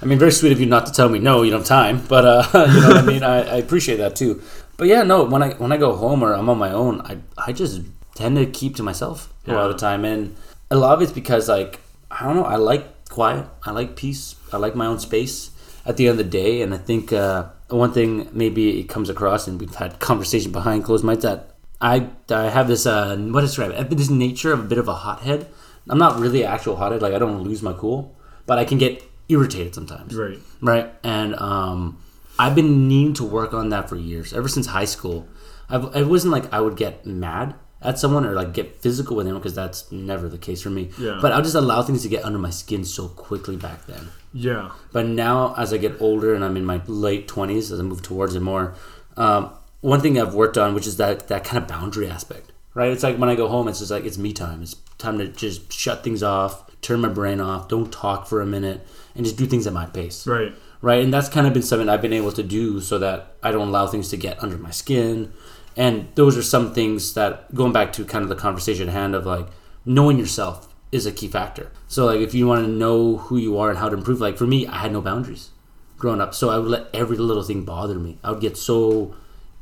[0.02, 2.04] I mean, very sweet of you not to tell me no, you don't have time.
[2.08, 3.24] But uh, you know what I mean.
[3.24, 4.42] I, I appreciate that too.
[4.78, 5.24] But yeah, no.
[5.24, 7.82] When I when I go home or I'm on my own, I I just
[8.16, 10.36] tend to keep to myself a lot of the time, and
[10.74, 12.46] a lot of it's because like I don't know.
[12.56, 13.46] I like quiet.
[13.64, 14.36] I like peace.
[14.52, 15.52] I like my own space.
[15.86, 19.10] At the end of the day, and I think uh, one thing maybe it comes
[19.10, 21.40] across, and we've had conversation behind closed mics that
[21.82, 23.90] I I have this uh, what to describe it?
[23.98, 25.48] This nature of a bit of a hothead.
[25.90, 27.02] I'm not really an actual hothead.
[27.02, 28.16] Like I don't lose my cool,
[28.46, 30.40] but I can get irritated sometimes Right.
[30.62, 30.94] right?
[31.04, 32.02] And um,
[32.40, 35.28] I've been needing to work on that for years, ever since high school.
[35.70, 39.26] I've, it wasn't like I would get mad at someone or like get physical with
[39.26, 40.90] them because that's never the case for me.
[40.98, 41.20] Yeah.
[41.22, 44.10] But I'll just allow things to get under my skin so quickly back then.
[44.34, 44.72] Yeah.
[44.92, 48.02] But now, as I get older and I'm in my late twenties, as I move
[48.02, 48.76] towards it more,
[49.18, 52.92] um, one thing I've worked on, which is that that kind of boundary aspect, right?
[52.92, 54.62] It's like when I go home, it's just like it's me time.
[54.64, 58.46] It's time to just shut things off, turn my brain off, don't talk for a
[58.46, 60.54] minute, and just do things at my pace Right.
[60.82, 61.04] right?
[61.04, 63.68] And that's kind of been something I've been able to do so that I don't
[63.68, 65.34] allow things to get under my skin.
[65.76, 69.16] And those are some things that going back to kind of the conversation at hand
[69.16, 69.48] of like
[69.86, 71.72] knowing yourself is a key factor.
[71.88, 74.38] So like if you want to know who you are and how to improve, like
[74.38, 75.50] for me, I had no boundaries
[75.98, 78.20] growing up, so I would let every little thing bother me.
[78.24, 79.16] I would get so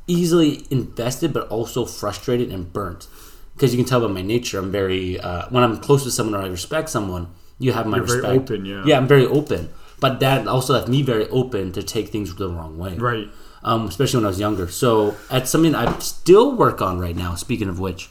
[0.07, 3.07] easily invested, but also frustrated and burnt.
[3.53, 6.35] Because you can tell by my nature, I'm very uh, when I'm close to someone
[6.35, 7.27] or I respect someone,
[7.59, 8.51] you have my You're very respect.
[8.51, 8.83] open, yeah.
[8.85, 12.49] Yeah, I'm very open, but that also left me very open to take things the
[12.49, 12.95] wrong way.
[12.97, 13.29] Right.
[13.63, 14.67] Um, especially when I was younger.
[14.69, 17.35] So that's something I still work on right now.
[17.35, 18.09] Speaking of which,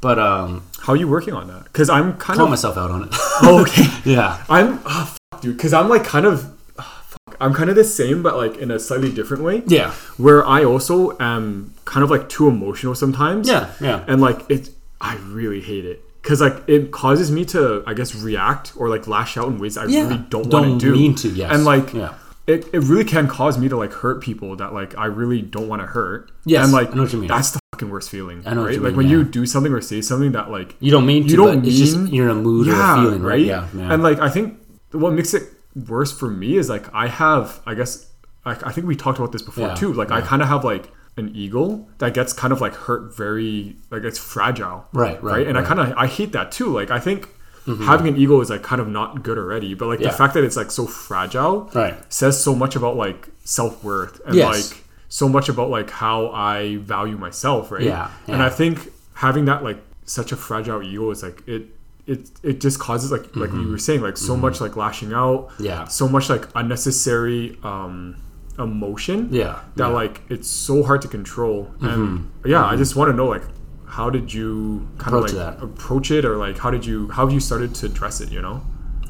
[0.00, 1.64] but um, How are you working on that?
[1.64, 2.50] Because I'm kind call of.
[2.50, 3.08] myself out on it.
[3.42, 3.84] Oh, okay.
[4.10, 4.42] yeah.
[4.48, 4.80] I'm.
[4.84, 5.56] Oh, fuck, dude.
[5.56, 6.52] Because I'm like kind of.
[6.78, 7.36] ah, fuck.
[7.40, 9.62] I'm kind of the same, but like in a slightly different way.
[9.66, 9.92] Yeah.
[10.16, 13.48] Where I also am kind of like too emotional sometimes.
[13.48, 13.70] Yeah.
[13.80, 14.04] Yeah.
[14.08, 18.16] and like it i really hate it because like it causes me to i guess
[18.16, 20.02] react or like lash out in ways i Yeah.
[20.08, 21.52] really don't, Don't want to do mean to, yes.
[21.54, 22.14] and like Yeah.
[22.48, 25.68] It, it really can cause me to like hurt people that like i really don't
[25.68, 27.28] want to hurt Yes, and like I know what you mean.
[27.28, 29.12] that's the fucking worst feeling I know what right you like when yeah.
[29.18, 31.28] you do something or say something that like You don't mean to.
[31.30, 33.40] you don't but mean it's just you're in a mood or a feeling, right?
[33.44, 33.68] Yeah.
[33.74, 33.92] yeah.
[33.92, 34.58] and like I think
[34.92, 35.42] what makes it
[35.86, 38.10] worse for me is like I have I guess
[38.46, 39.92] I, I think we talked about this before Yeah, too.
[39.92, 43.76] Like I kind of have like an eagle that gets kind of like hurt very
[43.90, 44.86] like it's fragile.
[44.94, 45.68] Right, right, And I right.
[45.68, 45.80] Mm-hmm.
[45.80, 46.68] kind of I hate that too.
[46.72, 47.28] Like I think
[47.76, 50.10] having an ego is like kind of not good already, but like Yeah.
[50.10, 51.94] the fact that it's like so fragile Right.
[52.12, 54.70] says so much about like self worth and Yes.
[54.72, 57.82] like so much about like how I value myself, right?
[57.82, 58.42] Yeah, And.
[58.42, 61.62] I think having that like such a fragile ego is like it
[62.06, 65.48] it it just causes like like you were saying like so much like lashing out
[65.50, 65.64] Mm-hmm.
[65.64, 65.84] Yeah.
[65.86, 68.16] so much like unnecessary um
[68.58, 69.84] emotion Yeah, that yeah.
[69.86, 69.94] Mm-hmm.
[69.94, 73.42] like it's so hard to control and yeah i just want to know like
[73.88, 75.64] how did you kind Approach of like that.
[75.64, 78.40] approach it or like how did you how have you started to address it you
[78.42, 78.62] know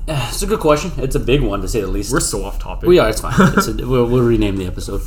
[0.08, 0.92] eh, It's a good question.
[0.96, 2.12] It's a big one to say the least.
[2.12, 3.08] we're so off topic we are.
[3.10, 3.34] It's fine.
[3.56, 5.02] It's a, we'll, we'll rename the episode.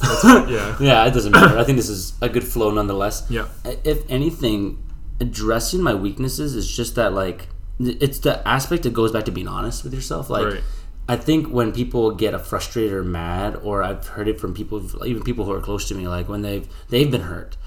[0.50, 1.58] yeah yeah, it doesn't matter.
[1.58, 3.26] I think this is a good flow nonetheless.
[3.30, 3.48] Yeah.
[3.84, 4.84] If anything,
[5.20, 7.48] addressing my weaknesses is just that like
[7.80, 10.30] it's the aspect that goes back to being honest with yourself.
[10.30, 10.64] Like Right.
[11.10, 15.24] I think when people get frustrated or mad, or I've heard it from people, even
[15.24, 17.58] people who are close to me, like when they've they've been hurt,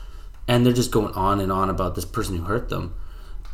[0.46, 2.94] and they're just going on and on about this person who hurt them.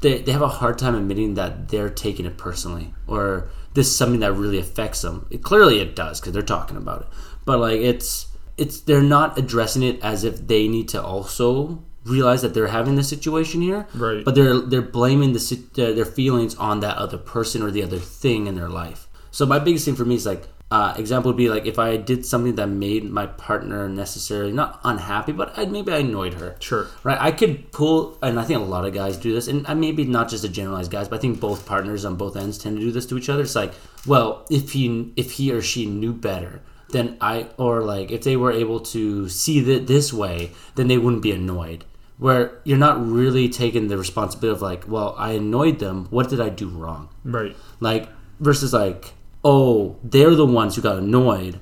[0.00, 3.96] They, they have a hard time admitting that they're taking it personally or this is
[3.96, 5.26] something that really affects them.
[5.30, 7.08] It, clearly, it does because they're talking about it.
[7.44, 8.26] But like it's
[8.56, 12.96] it's they're not addressing it as if they need to also realize that they're having
[12.96, 13.86] this situation here.
[13.94, 14.24] Right.
[14.24, 17.98] But they're they're blaming the uh, their feelings on that other person or the other
[17.98, 19.08] thing in their life.
[19.30, 21.96] So my biggest thing for me is like uh, example would be like if I
[21.96, 26.56] did something that made my partner necessarily not unhappy, but I, maybe I annoyed her.
[26.60, 26.86] Sure.
[27.02, 27.18] Right.
[27.20, 30.04] I could pull, and I think a lot of guys do this, and uh, maybe
[30.04, 32.82] not just a generalized guys, but I think both partners on both ends tend to
[32.82, 33.42] do this to each other.
[33.42, 33.72] It's like,
[34.06, 38.36] well, if he if he or she knew better, then I or like if they
[38.36, 41.84] were able to see it this way, then they wouldn't be annoyed.
[42.18, 46.06] Where you're not really taking the responsibility of like, well, I annoyed them.
[46.10, 47.08] What did I do wrong?
[47.24, 51.60] right Like versus like, oh, they're the ones who got annoyed.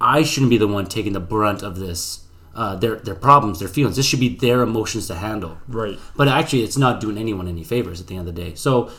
[0.00, 2.26] I shouldn't be the one taking the brunt of this.
[2.52, 3.94] Uh, their their problems, their feelings.
[3.96, 5.58] This should be their emotions to handle.
[5.68, 8.54] right But actually, it's not doing anyone any favors at the end of the day.
[8.56, 8.90] So,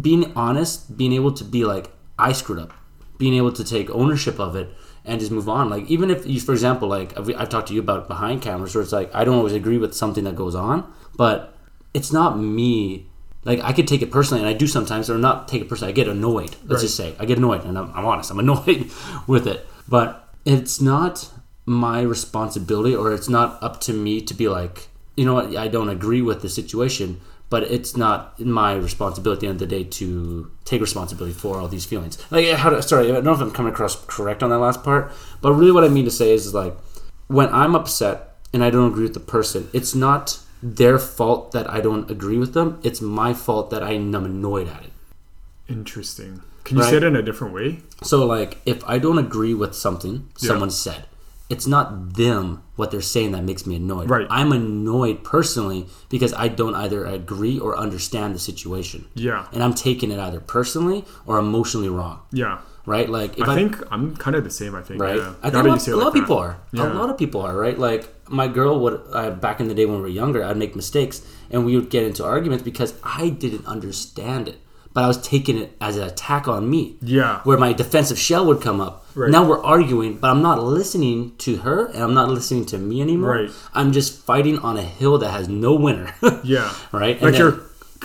[0.00, 2.72] being honest, being able to be like, I screwed up,
[3.18, 4.68] being able to take ownership of it
[5.04, 5.68] and just move on.
[5.68, 8.72] Like, even if you, for example, like I've, I've talked to you about behind cameras,
[8.74, 11.56] where it's like I don't always agree with something that goes on, but
[11.92, 13.08] it's not me
[13.46, 15.92] Like I could take it personally, and I do sometimes, or not take it personally.
[15.92, 16.50] I get annoyed.
[16.64, 16.80] Let's Right.
[16.80, 18.30] just say I get annoyed, and I'm, I'm honest.
[18.30, 18.90] I'm annoyed
[19.26, 21.30] with it, but it's not
[21.64, 25.56] my responsibility, or it's not up to me to be like, you know what?
[25.56, 29.68] I don't agree with the situation, but it's not my responsibility at the end of
[29.68, 32.18] the day to take responsibility for all these feelings.
[32.30, 34.82] Like, how to, sorry, I don't know if I'm coming across correct on that last
[34.82, 36.76] part, but really what I mean to say is, is like
[37.28, 41.68] when I'm upset and I don't agree with the person, it's not their fault that
[41.70, 42.78] I don't agree with them.
[42.82, 44.92] It's my fault that I am annoyed at it.
[45.68, 46.42] Interesting.
[46.64, 46.90] Can you Right.
[46.90, 47.80] say it in a different way?
[48.02, 50.48] So, like, if I don't agree with something Yeah.
[50.48, 51.04] someone said,
[51.48, 54.10] it's not them what they're saying that makes me annoyed.
[54.10, 54.26] Right.
[54.30, 59.46] I'm annoyed personally because I don't either agree or understand the situation, Yeah.
[59.52, 62.18] and I'm taking it either personally or emotionally wrong.
[62.32, 62.58] Yeah.
[62.86, 63.08] Right?
[63.08, 64.74] Like, if I think I'm kind of the same.
[64.76, 65.00] I think.
[65.02, 65.16] right?
[65.16, 65.34] Yeah.
[65.42, 66.56] I think a lot, a lot of people are.
[66.72, 66.92] Yeah.
[66.92, 67.76] A lot of people are, right?
[67.78, 70.74] Like my girl would uh, back in the day when we were younger, I'd make
[70.76, 71.20] mistakes
[71.50, 74.58] and we would get into arguments because I didn't understand it,
[74.94, 76.96] but I was taking it as an attack on me.
[77.02, 77.40] Yeah.
[77.42, 79.04] Where my defensive shell would come up.
[79.16, 79.30] Right.
[79.30, 83.00] Now we're arguing, but I'm not listening to her and I'm not listening to me
[83.00, 83.30] anymore.
[83.30, 83.50] Right.
[83.74, 86.14] I'm just fighting on a hill that has no winner.
[86.44, 86.72] Yeah.
[86.92, 87.20] Right?
[87.20, 87.60] Like then- you're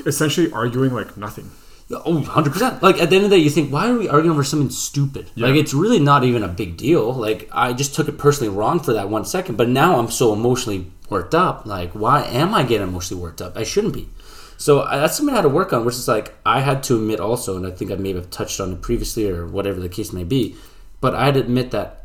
[0.08, 1.52] essentially arguing like nothing.
[1.94, 2.82] Oh, 100%.
[2.82, 4.70] Like, at the end of the day, you think, why are we arguing over something
[4.70, 5.30] stupid?
[5.36, 7.14] Like, it's really not even a big deal.
[7.14, 10.34] Like, I just took it personally wrong for that one second, but now I'm so
[10.34, 11.66] emotionally worked up.
[11.66, 13.58] Like, why am I getting emotionally worked up?
[13.58, 14.10] I shouldn't be.
[14.58, 16.96] So I- that's something I had to work on, which is like, I had to
[16.96, 19.90] admit also, and I think I may have touched on it previously or whatever the
[19.90, 20.56] case may be,
[21.02, 22.01] but I had to admit that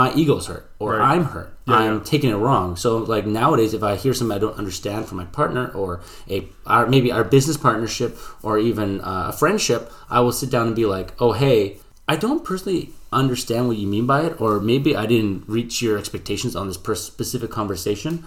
[0.00, 1.12] my ego's hurt or Right.
[1.12, 1.50] I'm hurt.
[1.66, 2.04] Yeah, I'm yeah.
[2.12, 2.76] taking it wrong.
[2.76, 6.00] So like nowadays, if I hear something I don't understand from my partner or
[6.30, 10.66] a our, maybe our business partnership or even uh, a friendship, I will sit down
[10.68, 11.58] and be like, "Oh, hey,
[12.08, 15.98] I don't personally understand what you mean by it, or maybe I didn't reach your
[15.98, 18.24] expectations on this per- specific conversation.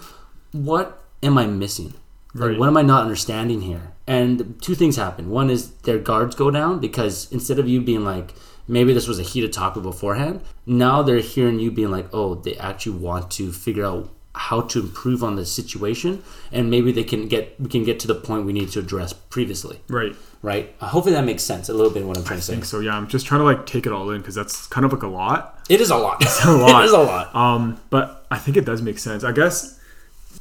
[0.52, 0.86] What
[1.22, 1.94] am I missing?
[2.34, 2.58] Like, Right.
[2.58, 3.92] what am I not understanding here?
[4.06, 5.30] And two things happen.
[5.30, 8.34] One is their guards go down because instead of you being like,
[8.68, 12.54] maybe this was a heated topic beforehand, now they're hearing you being like, oh, they
[12.56, 17.26] actually want to figure out how to improve on the situation, and maybe they can
[17.26, 20.14] get we can get to the point we need to address previously, Right.
[20.42, 20.74] right?
[20.78, 22.60] Uh, Hopefully that makes sense a little bit what I'm trying to I say.
[22.62, 22.80] so.
[22.80, 22.94] Yeah.
[22.98, 25.06] I'm just trying to like take it all in because that's kind of like a
[25.08, 25.58] lot.
[25.70, 26.18] It is a lot.
[26.20, 26.82] It's a lot.
[26.84, 27.34] it is a lot.
[27.34, 29.24] Um, but I think it does make sense.
[29.24, 29.80] I guess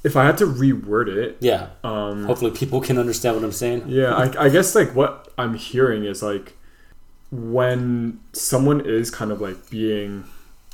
[0.03, 1.67] if I had to reword it, Yeah.
[1.85, 3.83] um, Hopefully people can understand what I'm saying.
[3.87, 6.57] yeah, I, I guess like what I'm hearing is like
[7.31, 10.23] when someone is kind of like being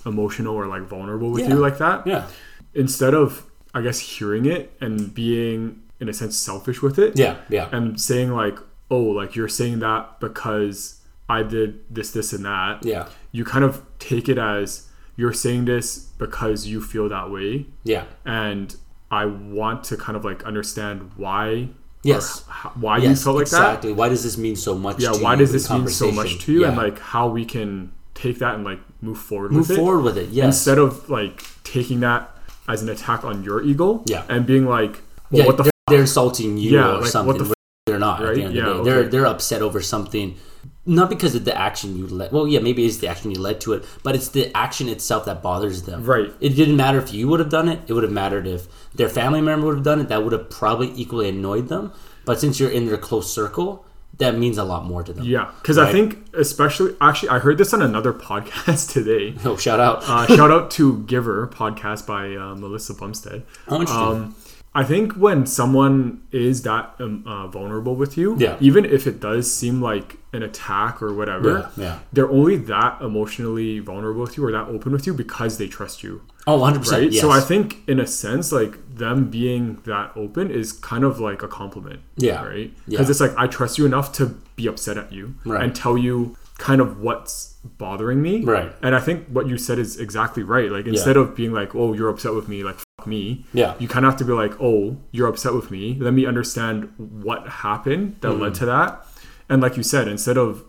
[0.05, 1.49] emotional or like vulnerable with Yeah.
[1.49, 2.27] you like that, Yeah.
[2.73, 7.37] instead of I guess hearing it and being in a sense selfish with it, Yeah.
[7.49, 7.69] Yeah.
[7.71, 8.57] and saying like,
[8.89, 12.83] oh, like you're saying that because I did this, this, and that.
[12.85, 13.07] Yeah.
[13.31, 18.03] You kind of take it as you're saying this because you feel that way, Yeah.
[18.25, 18.75] and
[19.09, 21.69] I want to kind of like understand why.
[22.03, 22.43] Yes.
[22.47, 23.57] Or h- why you Yes, felt like that.
[23.57, 23.93] exactly.
[23.93, 24.99] Why does this mean so much?
[24.99, 25.11] Yeah.
[25.13, 28.39] Why you does this mean so much to you, and like how we can take
[28.39, 30.29] that and like move forward move with it forward with it?
[30.29, 30.45] Yes.
[30.45, 32.29] instead of like taking that
[32.67, 34.01] as an attack on your ego.
[34.05, 34.23] Yeah.
[34.29, 34.99] And being like,
[35.31, 37.37] well, yeah, what the they're, they're insulting you Yeah, or like, what something.
[37.37, 37.53] the but
[37.85, 38.35] they're not at right?
[38.35, 38.83] the end of Yeah, the day.
[38.83, 40.37] They're they're upset over something,
[40.85, 42.31] not because of the action you led.
[42.31, 45.25] Well, yeah, maybe it's the action you led to it, but it's the action itself
[45.25, 46.03] that bothers them.
[46.03, 46.33] Right.
[46.39, 47.79] It didn't matter if you would have done it.
[47.87, 50.09] It would have mattered if their family member would have done it.
[50.09, 51.93] That would have probably equally annoyed them.
[52.25, 53.85] But since you're in their close circle,
[54.17, 55.25] that means a lot more to them.
[55.25, 59.35] Yeah, because I think especially actually I heard this on another podcast today.
[59.45, 60.03] Oh, shout out.
[60.07, 63.43] Uh, shout out to Giver podcast by uh, Melissa Bumstead.
[63.67, 64.07] oh, interesting.
[64.07, 64.35] Um,
[64.73, 68.55] I think when someone is that um, uh, vulnerable with you, Yeah.
[68.61, 71.99] even if it does seem like an attack or whatever, Yeah, yeah.
[72.13, 76.03] they're only that emotionally vulnerable with you or that open with you because they trust
[76.03, 76.89] you, oh, 100%.
[77.01, 77.11] right?
[77.11, 77.21] Yes.
[77.21, 81.43] So I think in a sense, like them being that open is kind of like
[81.43, 82.41] a compliment, Yeah.
[82.45, 82.71] right?
[82.87, 82.99] Yeah.
[82.99, 85.61] Because it's like I trust you enough to be upset at you Right.
[85.63, 88.71] and tell you kind of what's bothering me, Right.
[88.81, 90.71] And I think what you said is exactly right.
[90.71, 93.73] Like instead of being like, "Oh, you're upset with me," like "fuck me," Yeah.
[93.79, 95.97] you kind of have to be like, "Oh, you're upset with me.
[95.99, 99.05] Let me understand what happened that led to that."
[99.49, 100.63] And like you said, instead of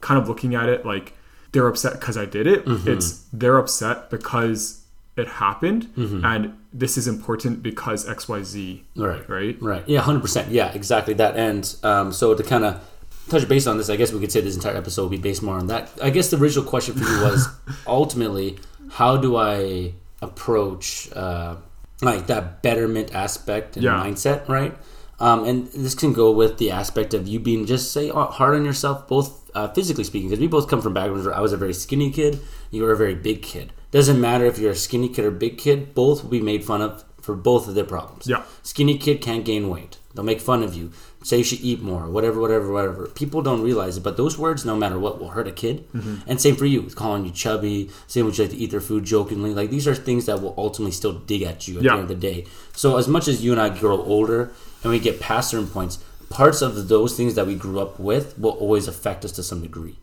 [0.00, 1.14] kind of looking at it like
[1.52, 4.82] they're upset because I did it, it's they're upset because
[5.16, 9.28] it happened, and this is important because X, Y, Z, right.
[9.28, 9.56] right?
[9.60, 9.82] Right.
[9.88, 10.52] Yeah, hundred percent.
[10.52, 11.36] Yeah, exactly that.
[11.36, 12.80] And um, so to kind of
[13.28, 15.42] touch base on this, I guess we could say this entire episode will be based
[15.42, 15.90] more on that.
[16.02, 17.48] I guess the original question for you was
[17.86, 18.58] ultimately,
[18.90, 21.56] how do I approach uh,
[22.02, 24.02] like that betterment aspect and Yeah.
[24.04, 24.76] mindset, right?
[25.20, 28.54] Um, and this can go with the aspect of you being just say uh, hard
[28.54, 31.52] on yourself, both uh, physically speaking, because we both come from backgrounds where I was
[31.52, 32.38] a very skinny kid,
[32.70, 33.72] you were a very big kid.
[33.90, 36.82] Doesn't matter if you're a skinny kid or big kid, both will be made fun
[36.82, 38.26] of for both of their problems.
[38.28, 38.42] Yeah.
[38.62, 39.98] Skinny kid can't gain weight.
[40.14, 40.92] They'll make fun of you.
[41.22, 42.08] Say you should eat more.
[42.08, 43.06] Whatever, whatever, whatever.
[43.08, 45.84] People don't realize it, but those words, no matter what, will hurt a kid.
[45.92, 46.28] Mm-hmm.
[46.28, 49.04] And same for you, calling you chubby, saying would you like to eat their food
[49.04, 49.52] jokingly.
[49.52, 51.96] Like these are things that will ultimately still dig at you at Yeah.
[51.96, 52.46] the end of the day.
[52.72, 54.52] So as much as you and I grow older
[54.82, 55.98] and we get past certain points,
[56.30, 59.60] parts of those things that we grew up with will always affect us to some
[59.60, 59.96] degree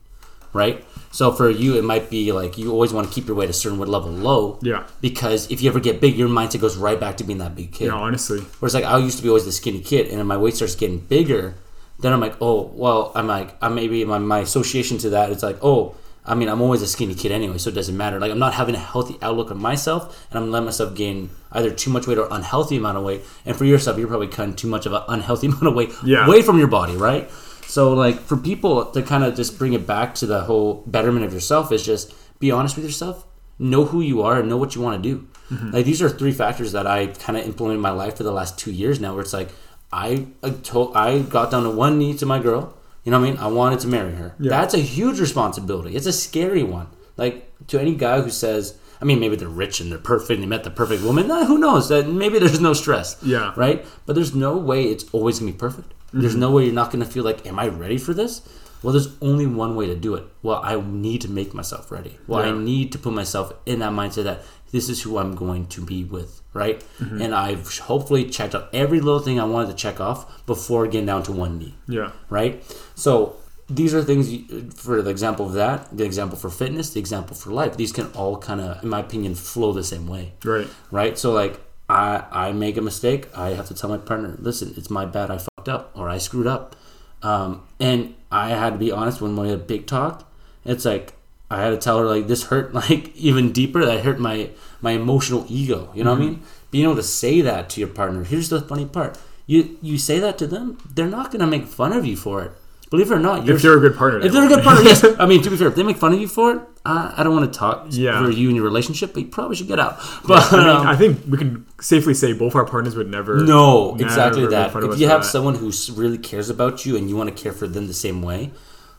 [0.56, 0.84] right?
[1.12, 3.54] So for you, it might be like you always want to keep your weight a
[3.54, 4.60] certain weight level low.
[4.62, 4.84] Yeah.
[5.02, 7.72] Because if you ever get big, your mindset goes right back to being that big
[7.72, 7.86] kid.
[7.86, 8.40] Yeah, honestly.
[8.60, 11.00] Whereas like I used to be always the skinny kid, and my weight starts getting
[11.00, 11.56] bigger.
[12.00, 15.42] Then I'm like, oh well, I'm like, I'm maybe my, my association to that is
[15.44, 15.96] like, oh,
[16.28, 18.20] I mean, I'm always a skinny kid anyway, so it doesn't matter.
[18.20, 21.70] Like I'm not having a healthy outlook on myself, and I'm letting myself gain either
[21.72, 23.22] too much weight or unhealthy amount of weight.
[23.46, 26.26] And for yourself, you're probably cutting too much of an unhealthy amount of weight Yeah.
[26.26, 27.30] away from your body, right?
[27.68, 31.26] So like for people to kind of just bring it back to the whole betterment
[31.26, 33.26] of yourself is just be honest with yourself,
[33.60, 35.28] know who you are, and know what you want to do.
[35.50, 35.72] Mm-hmm.
[35.72, 38.32] Like these are three factors that I kind of implemented in my life for the
[38.32, 39.14] last two years now.
[39.14, 39.50] Where it's like
[39.92, 42.78] I, uh, I told I got down to one knee to my girl.
[43.04, 43.40] You know what I mean?
[43.40, 44.34] I wanted to marry her.
[44.40, 44.50] Yeah.
[44.50, 45.96] That's a huge responsibility.
[45.96, 46.88] It's a scary one.
[47.18, 50.44] Like to any guy who says, I mean, maybe they're rich and they're perfect and
[50.44, 51.28] they met the perfect woman.
[51.28, 51.90] Nah, who knows?
[51.90, 53.18] That maybe there's no stress.
[53.22, 53.54] Yeah.
[53.56, 53.86] Right.
[54.06, 55.94] But there's no way it's always gonna be perfect.
[56.14, 56.40] There's mm-hmm.
[56.42, 58.42] no way you're not gonna feel like, am I ready for this?
[58.84, 60.26] Well, there's only one way to do it.
[60.44, 62.20] Well, I need to make myself ready.
[62.28, 64.42] Well, I need to put myself in that mindset that
[64.72, 66.84] this is who I'm going to be with, right?
[67.00, 67.22] Mm-hmm.
[67.22, 71.08] And I've hopefully checked out every little thing I wanted to check off before getting
[71.08, 72.12] down to one knee Yeah.
[72.30, 72.62] right?
[72.94, 73.38] So
[73.68, 77.36] these are things you, for the example of that, the example for fitness, the example
[77.36, 77.78] for life.
[77.78, 80.68] These can all kind of, in my opinion, flow the same way, Right.
[80.92, 81.18] right?
[81.18, 84.92] So like I I make a mistake, I have to tell my partner, listen, it's
[84.92, 86.76] my bad, I fucked up or I screwed up,
[87.22, 90.30] um, and I had to be honest when we had a big talk.
[90.64, 91.14] It's like
[91.50, 93.86] I had to tell her like this hurt like even deeper.
[93.86, 94.50] That hurt my
[94.82, 95.92] my emotional ego.
[95.94, 96.44] You know what I mean?
[96.72, 98.24] Being able to say that to your partner.
[98.24, 99.18] Here's the funny part.
[99.48, 102.52] You you say that to them, they're not gonna make fun of you for it.
[102.92, 104.20] Believe it or not, If they're a good partner.
[104.20, 105.04] if they're a good partner, yes.
[105.20, 107.24] I mean, to be fair, if they make fun of you for it, uh, I
[107.24, 108.24] don't want to talk Yeah.
[108.24, 109.98] for you and your relationship, but you probably should get out.
[110.28, 113.44] But I, mean, um, I think we can safely say both our partners would never.
[113.44, 114.76] no, never exactly that.
[114.76, 115.28] If you have that.
[115.28, 118.22] someone who really cares about you and you want to care for them the same
[118.22, 118.52] way,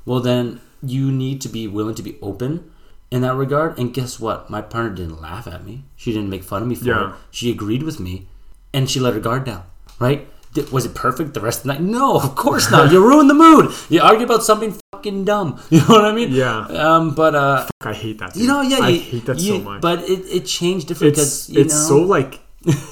[0.05, 2.69] well, then you need to be willing to be open
[3.13, 3.79] in that regard.
[3.79, 4.51] And guess what?
[4.51, 5.85] My partner didn't laugh at me.
[5.95, 7.09] She didn't make fun of me for Yeah.
[7.11, 7.15] it.
[7.31, 8.27] She agreed with me,
[8.75, 9.63] and she let her guard down.
[10.01, 10.29] Right?
[10.73, 11.83] Was it perfect the rest of the night?
[11.83, 12.91] No, of course not.
[12.93, 13.73] You ruined the mood.
[13.89, 15.61] You argue about something fucking dumb.
[15.71, 16.31] You know what I mean?
[16.33, 16.67] Yeah.
[16.67, 18.35] Um, but uh, I hate that.
[18.37, 19.81] you know, yeah, I you- hate that you- so much.
[19.83, 22.41] But it, it changed different it's because you it's know, so like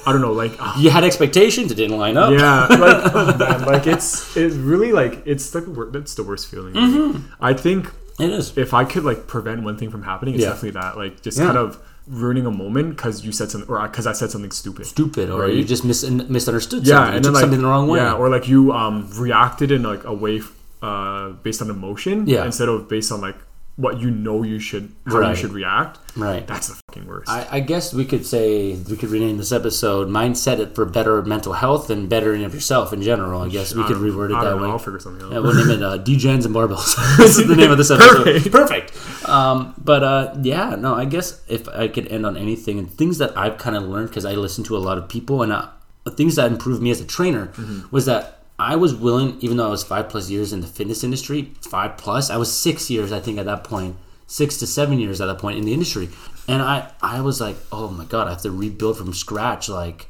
[0.05, 1.71] I don't know like ah, you had expectations.
[1.71, 2.31] It didn't line up.
[2.31, 6.47] yeah like oh, man, like it's it's really like it's like the that's the worst
[6.47, 6.73] feeling.
[6.75, 7.33] Mm-hmm.
[7.41, 8.57] I think It is.
[8.57, 10.49] if I could like prevent one thing from happening, it's Yeah.
[10.51, 11.45] definitely that like just Yeah.
[11.47, 14.85] kind of ruining a moment because you said something or because I said something stupid.
[14.85, 15.53] stupid or Right.
[15.53, 17.15] you just mis- misunderstood Yeah, something.
[17.15, 17.99] And took then like something the wrong way.
[17.99, 20.41] yeah, or like you um reacted in like a way
[20.83, 22.45] uh based on emotion Yeah.
[22.45, 23.35] instead of based on like
[23.77, 25.29] what you know you should how Right.
[25.31, 25.99] you should react.
[26.15, 26.47] right.
[26.47, 27.29] That's the fucking worst.
[27.29, 31.21] I, I guess we could say we could rename this episode "Mindset It for Better
[31.23, 33.41] Mental Health and Bettering of Yourself" in general.
[33.41, 34.69] I guess we I could reword it that know, way.
[34.69, 35.33] I'll figure something out.
[35.33, 36.95] Yeah, we'll name it uh, DJs and Barbells.
[37.17, 38.23] this is the name of this episode.
[38.23, 38.51] Perfect.
[38.51, 38.93] Perfect.
[39.27, 43.17] Um, but uh, yeah, no, I guess if I could end on anything and things
[43.17, 45.69] that I've kind of learned because I listen to a lot of people and uh,
[46.11, 47.87] things that improved me as a trainer Mm-hmm.
[47.95, 51.03] was that I was willing, even though I was five plus years in the fitness
[51.03, 54.99] industry, five plus, I was six years, I think, at that point, six to seven
[54.99, 56.09] years at that point in the industry,
[56.47, 60.07] and I, I was like, oh my god, I have to rebuild from scratch, like.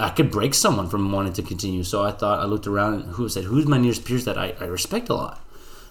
[0.00, 1.84] I could break someone from wanting to continue.
[1.84, 4.52] So I thought I looked around and who said, "Who's my nearest peers that I,
[4.58, 5.38] I respect a lot?"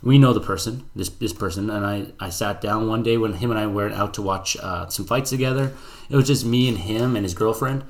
[0.04, 3.34] We know the person, this this person, and I I sat down one day when
[3.34, 5.74] him and I went out to watch uh, some fights together.
[6.10, 7.84] It was just me and him and his girlfriend,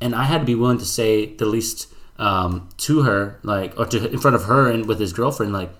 [0.00, 3.86] and I had to be willing to say the least um, to her, like or
[3.86, 5.70] to in front of her and with his girlfriend, like,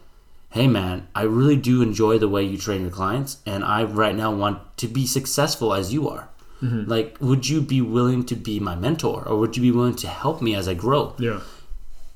[0.50, 4.16] "Hey man, I really do enjoy the way you train your clients, and I right
[4.16, 6.28] now want to be successful as you are."
[6.62, 10.08] Like, would you be willing to be my mentor, or would you be willing to
[10.08, 11.14] help me as I grow?
[11.18, 11.40] yeah.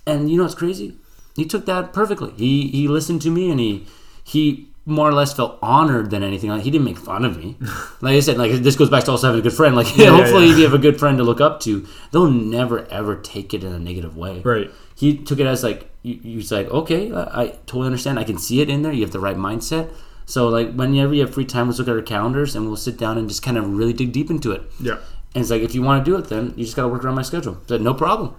[0.06, 0.96] And you know what's crazy?
[1.38, 2.32] He took that perfectly.
[2.36, 3.86] He he listened to me and he
[4.24, 6.50] he more or less felt honored than anything.
[6.50, 7.56] Like he didn't make fun of me.
[8.00, 9.76] like I said, like this goes back to also having a good friend.
[9.76, 10.52] Like yeah, hopefully, yeah.
[10.52, 13.62] if you have a good friend to look up to, they'll never ever take it
[13.62, 14.40] in a negative way.
[14.40, 14.70] Right.
[14.96, 18.18] He took it as like you, you like okay, I, I totally understand.
[18.18, 18.92] I can see it in there.
[18.92, 19.92] You have the right mindset.
[20.26, 22.98] So like whenever you have free time, let's look at our calendars and we'll sit
[22.98, 24.62] down and just kind of really dig deep into it.
[24.80, 24.98] Yeah.
[25.34, 27.04] And it's like, if you want to do it, then you just got to work
[27.04, 27.58] around my schedule.
[27.64, 28.34] I said, no problem.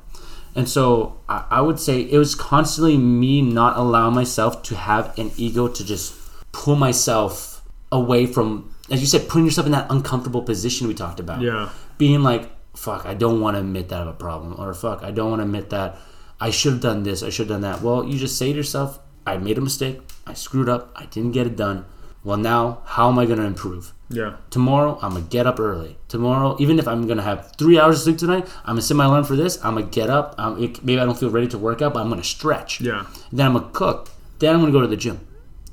[0.56, 5.18] And so I, I would say it was constantly me not allowing myself to have
[5.18, 6.16] an ego to just
[6.52, 11.20] pull myself away from, as you said, putting yourself in that uncomfortable position we talked
[11.20, 11.42] about.
[11.42, 11.70] Yeah.
[11.98, 14.56] Being like, fuck, I don't want to admit that I have a problem.
[14.58, 15.98] Or fuck, I don't want to admit that
[16.40, 17.82] I should have done this, I should have done that.
[17.82, 21.32] Well, you just say to yourself, I made a mistake, I screwed up, I didn't
[21.34, 21.86] get it done.
[22.24, 23.94] Well, now how am I going to improve?
[24.12, 24.38] Yeah.
[24.50, 25.96] Tomorrow, I'm gonna get up early.
[26.08, 29.06] Tomorrow, even if I'm gonna have three hours of sleep tonight, I'm gonna set my
[29.06, 29.64] alarm for this.
[29.64, 30.34] I'm gonna get up.
[30.40, 32.82] Um, it, maybe I don't feel ready to work out, but I'm gonna stretch.
[32.82, 33.06] Yeah.
[33.32, 34.10] Then I'm gonna cook.
[34.40, 35.20] Then I'm gonna go to the gym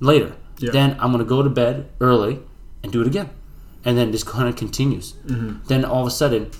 [0.00, 0.35] later.
[0.59, 0.70] Yeah.
[0.70, 2.40] Then I'm gonna go to bed early
[2.82, 3.30] and do it again,
[3.87, 5.14] and then this kind of continues.
[5.26, 5.66] Mm-hmm.
[5.68, 6.50] Then all of a sudden,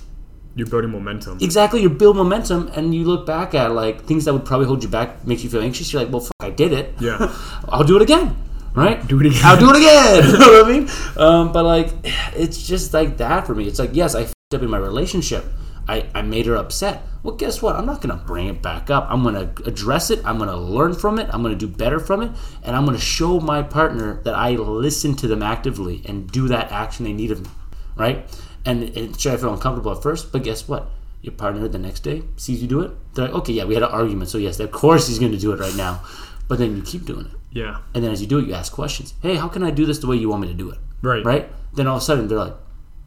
[0.55, 1.37] You're building momentum.
[1.41, 4.81] exactly, you build momentum, and you look back at like things that would probably hold
[4.81, 5.93] you back, make you feel anxious.
[5.93, 6.95] You're like, well, fuck, I did it.
[6.99, 7.31] Yeah.
[7.69, 8.35] I'll do it again.
[8.77, 9.07] Right?
[9.07, 9.41] Do it again.
[9.43, 10.23] I'll do it again.
[10.31, 10.89] you know what I mean?
[11.17, 11.89] Um, but like,
[12.35, 13.67] it's just like that for me.
[13.67, 15.45] It's like, yes, I f***ed up in my relationship.
[15.87, 17.01] I, I made her upset.
[17.23, 17.75] Well, guess what?
[17.75, 19.07] I'm not going to bring it back up.
[19.09, 20.23] I'm going to address it.
[20.23, 21.27] I'm going to learn from it.
[21.33, 22.31] I'm going to do better from it.
[22.61, 26.47] And I'm going to show my partner that I listen to them actively and do
[26.49, 27.49] that action they need of me.
[27.95, 28.29] Right?
[28.63, 30.87] And it, sure, I feel uncomfortable at first, but guess what?
[31.23, 32.91] Your partner the next day sees you do it.
[33.15, 34.29] They're like, okay, yeah, we had an argument.
[34.29, 36.03] So, yes, of course he's going to do it right now.
[36.47, 37.31] But then you keep doing it.
[37.57, 37.79] Yeah.
[37.93, 39.15] And then as you do it, you ask questions.
[39.21, 40.77] Hey, how can I do this the way you want me to do it?
[41.01, 41.23] Right.
[41.25, 41.49] Right?
[41.73, 42.53] Then all of a sudden they're like,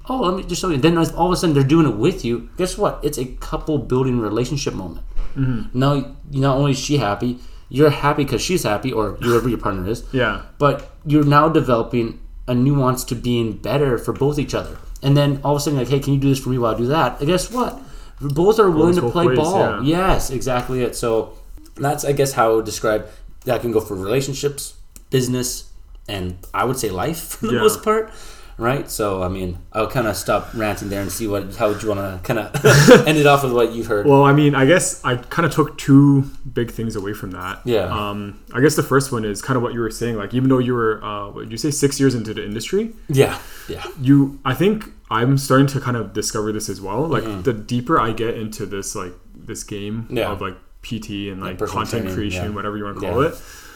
[0.09, 0.77] oh, let me just show you.
[0.77, 2.51] Then all of a sudden they're doing it with you.
[2.57, 2.99] Guess what?
[3.05, 5.07] It's a couple building relationship moment.
[5.37, 5.79] Mm-hmm.
[5.79, 9.89] Now, not only is she happy, you're happy because she's happy, or whoever your partner
[9.89, 10.05] is.
[10.13, 10.43] Yeah.
[10.59, 14.77] But you're now developing a nuance to being better for both each other.
[15.03, 16.75] And then all of a sudden, like, hey, can you do this for me while
[16.75, 17.21] I do that?
[17.21, 17.81] And guess what?
[18.21, 19.59] Both are willing to play ways, ball.
[19.59, 19.83] yeah.
[19.83, 20.97] Yes, exactly it.
[20.97, 21.39] So
[21.77, 23.07] that's, I guess, how I would describe
[23.45, 24.75] that can go for relationships,
[25.11, 25.71] business,
[26.09, 27.61] and I would say life for the Yeah.
[27.61, 28.11] most part.
[28.59, 28.91] Right.
[28.91, 31.89] So I mean, I'll kind of stop ranting there and see what how would you
[31.89, 34.05] want to kind of end it off with what you heard.
[34.07, 37.61] Well, I mean, I guess I kind of took two big things away from that.
[37.65, 37.85] Yeah.
[37.87, 40.17] Um, I guess the first one is kind of what you were saying.
[40.17, 42.93] Like, even though you were, uh, what did you say, six years into the industry,
[43.09, 43.39] yeah.
[43.67, 43.87] Yeah.
[43.99, 47.07] you, I think I'm starting to kind of discover this as well.
[47.09, 50.19] Like, the deeper I get into this, like this game Mm-hmm.
[50.19, 50.33] Yeah.
[50.33, 52.51] of like PT and like content training, creation, yeah.
[52.51, 53.29] whatever you want to call Yeah.
[53.31, 53.35] it.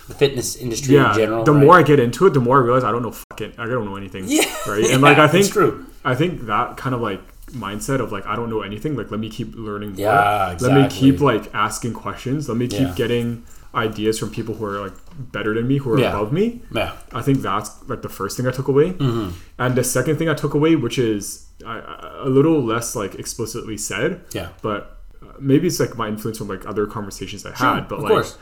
[0.09, 1.11] The fitness industry Yeah.
[1.13, 1.45] in general.
[1.45, 1.65] the right?
[1.65, 3.87] more I get into it, the more I realize I don't know fucking, I don't
[3.87, 4.25] know anything.
[4.29, 4.45] Yeah.
[4.67, 4.85] Right.
[4.91, 5.87] And like, I think, true.
[6.05, 7.21] I think that kind of like
[7.53, 8.97] mindset of like I don't know anything.
[8.97, 9.99] Like let me keep learning more.
[10.01, 12.49] Yeah, Let me keep like asking questions.
[12.49, 14.93] Let me keep getting ideas from people who are like
[15.33, 16.63] better than me, who are above me.
[16.73, 16.93] Yeah.
[17.13, 18.93] I think that's like the first thing I took away.
[18.93, 19.31] Mm-hmm.
[19.59, 23.15] And the second thing I took away, which is I, I- a little less like
[23.15, 24.49] explicitly said, Yeah.
[24.63, 24.94] but
[25.41, 27.89] maybe it's like my influence from like other conversations I had.
[27.89, 28.39] But of like, course.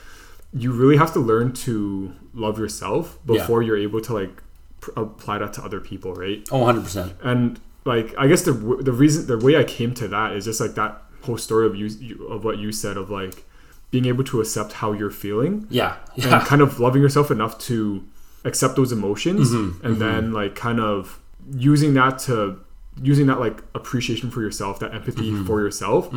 [0.53, 3.39] you really have to learn to love yourself Yeah.
[3.39, 4.43] before you're able to like
[4.81, 6.47] pr- apply that to other people, right?
[6.51, 7.13] Oh, 100 percent.
[7.23, 10.61] and like I guess the the reason the way I came to that is just
[10.61, 13.45] like that whole story of you, of what you said of like
[13.91, 15.97] being able to accept how you're feeling Yeah.
[16.15, 16.45] and Yeah.
[16.45, 18.03] kind of loving yourself enough to
[18.45, 19.87] accept those emotions Mm-hmm.
[19.87, 21.21] and then like kind of
[21.55, 22.59] using that to
[23.03, 25.47] using that like appreciation for yourself that empathy Mm-hmm.
[25.47, 26.11] for yourself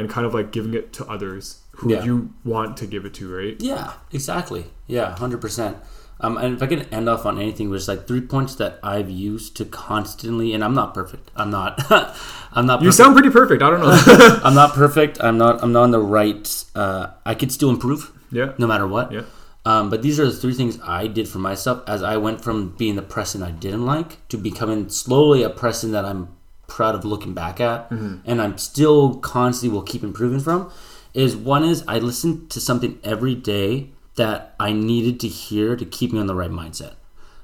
[0.00, 2.02] and kind of like giving it to others who Yeah.
[2.04, 4.64] you want to give it to right Yeah, exactly.
[4.86, 5.76] Yeah, hundred percent.
[6.22, 9.08] Um, and if I can end off on anything, was like three points that I've
[9.08, 11.30] used to constantly, and I'm not perfect.
[11.34, 11.80] I'm not.
[12.52, 12.82] I'm not.
[12.82, 15.18] you sound pretty perfect I don't know I'm not perfect.
[15.22, 15.62] I'm not.
[15.62, 16.64] I'm not on the right.
[16.74, 19.12] Uh, I could still improve, yeah no matter what.
[19.12, 19.22] yeah
[19.64, 22.76] Um, but these are the three things I did for myself as I went from
[22.76, 26.28] being the person I didn't like to becoming slowly a person that I'm
[26.70, 30.72] proud of looking back at, and I'm still constantly will keep improving from.
[31.12, 35.84] Is one is I listen to something every day that I needed to hear to
[35.84, 36.94] keep me on the right mindset.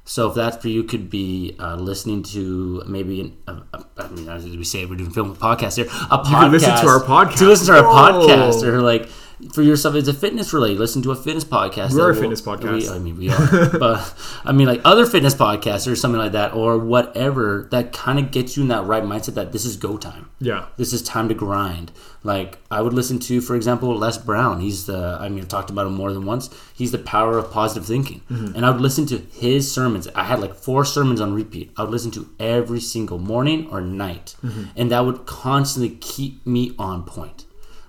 [0.08, 4.28] So if that for you could be uh, listening to maybe an, a, I mean
[4.28, 7.38] as we say we're doing film podcast here a podcast can listen to our podcast.
[7.38, 8.28] to listen to our Whoa.
[8.28, 9.08] podcast or like
[9.52, 12.20] for yourself it's a fitness related listen to a fitness podcast We are a will-
[12.20, 12.72] fitness podcast.
[12.72, 16.32] we- I mean we are but I mean like other fitness podcasts or something like
[16.32, 19.76] that or whatever that kind of gets you in that right mindset that this is
[19.76, 21.92] go time yeah this is time to grind.
[22.22, 24.60] Like I would listen to, for example, Les Brown.
[24.60, 26.50] He's the I mean I've talked about him more than once.
[26.74, 28.20] He's the power of positive thinking.
[28.28, 28.56] Mm-hmm.
[28.56, 30.08] And I would listen to his sermons.
[30.14, 31.70] I had like four sermons on repeat.
[31.76, 34.34] I would listen to every single morning or night.
[34.42, 34.64] Mm-hmm.
[34.76, 37.45] And that would constantly keep me on point.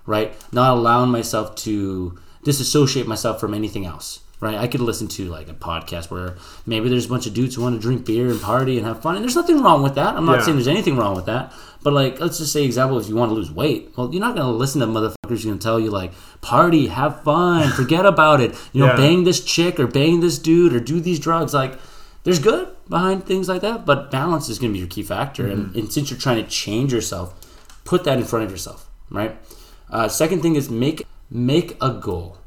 [0.08, 0.34] Right?
[0.52, 4.20] Not allowing myself to disassociate myself from anything else.
[4.40, 7.56] Right, I could listen to like a podcast where maybe there's a bunch of dudes
[7.56, 9.96] who want to drink beer and party and have fun, and there's nothing wrong with
[9.96, 10.14] that.
[10.16, 10.44] I'm not Yeah.
[10.44, 11.52] saying there's anything wrong with that.
[11.82, 14.36] But like, let's just say example, if you want to lose weight, well, you're not
[14.36, 18.54] gonna listen to motherfuckers who's gonna tell you like, party, have fun, forget about it.
[18.72, 18.96] You know, Yeah.
[18.96, 21.52] bang this chick or bang this dude or do these drugs.
[21.52, 21.76] Like,
[22.22, 25.48] there's good behind things like that, but balance is gonna be your key factor.
[25.48, 25.78] And, mm-hmm.
[25.80, 27.34] and since you're trying to change yourself,
[27.84, 29.36] put that in front of yourself, right?
[29.90, 32.38] Uh, second thing is make make a goal,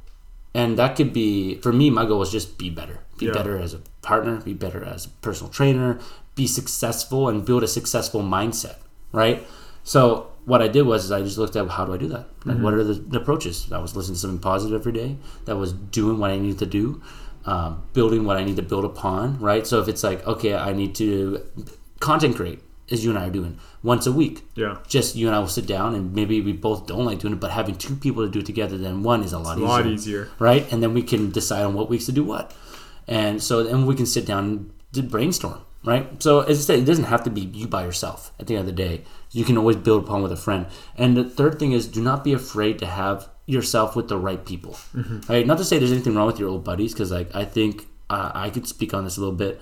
[0.53, 1.89] and that could be for me.
[1.89, 3.33] My goal was just be better, be Yeah.
[3.33, 5.99] better as a partner, be better as a personal trainer,
[6.35, 8.75] be successful, and build a successful mindset,
[9.11, 9.45] right?
[9.83, 12.25] So what I did was I just looked at how do I do that?
[12.45, 13.71] Like, What are the, the approaches?
[13.71, 15.17] I was listening to something positive every day.
[15.45, 17.01] That was doing what I needed to do,
[17.45, 19.39] um, building what I need to build upon.
[19.39, 19.65] Right.
[19.67, 21.41] So if it's like okay, I need to
[21.99, 22.59] content create,
[22.91, 24.43] as you and I are doing once a week.
[24.55, 24.77] Yeah.
[24.87, 27.39] Just you and I will sit down and maybe we both don't like doing it,
[27.39, 29.67] but having two people to do it together than one is a lot A easier
[29.67, 30.29] lot easier.
[30.39, 30.71] right?
[30.71, 32.53] And then we can decide on what weeks to do what.
[33.07, 36.21] And so then we can sit down and brainstorm, right?
[36.21, 38.61] So as I said, it doesn't have to be you by yourself at the end
[38.61, 39.03] of the day.
[39.31, 40.67] You can always build upon with a friend.
[40.97, 44.45] And the third thing is do not be afraid to have yourself with the right
[44.45, 44.77] people,
[45.27, 45.45] right?
[45.47, 48.31] Not to say there's anything wrong with your old buddies, because like I think uh,
[48.33, 49.59] I could speak on this a little bit.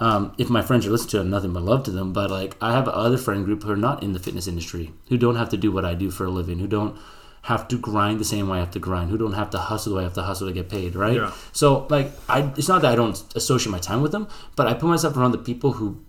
[0.00, 2.12] Um, if my friends are listening to it, nothing but love to them.
[2.12, 5.16] But like, I have other friend group who are not in the fitness industry, who
[5.18, 6.96] don't have to do what I do for a living, who don't
[7.42, 9.90] have to grind the same way I have to grind, who don't have to hustle
[9.92, 11.16] the way I have to hustle to get paid, right?
[11.16, 11.32] Yeah.
[11.52, 14.26] So like, I it's not that I don't associate my time with them,
[14.56, 16.02] but I put myself around the people who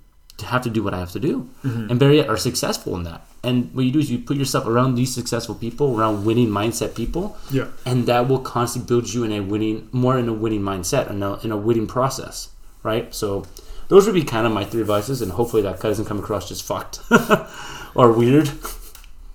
[0.44, 3.22] have to do what I have to do, and very yet, are successful in that.
[3.44, 6.96] And what you do is you put yourself around these successful people, around winning mindset
[6.96, 7.68] people, Yeah.
[7.86, 11.24] and that will constantly build you in a winning, more in a winning mindset, and
[11.24, 12.50] a, in a winning process,
[12.82, 13.14] right?
[13.14, 13.46] So,
[13.92, 16.64] those would be kind of my three advices, and hopefully that doesn't come across just
[16.64, 17.02] fucked
[17.96, 18.50] or weird.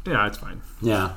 [0.07, 0.63] Yeah, it's fine.
[0.81, 1.13] Yeah,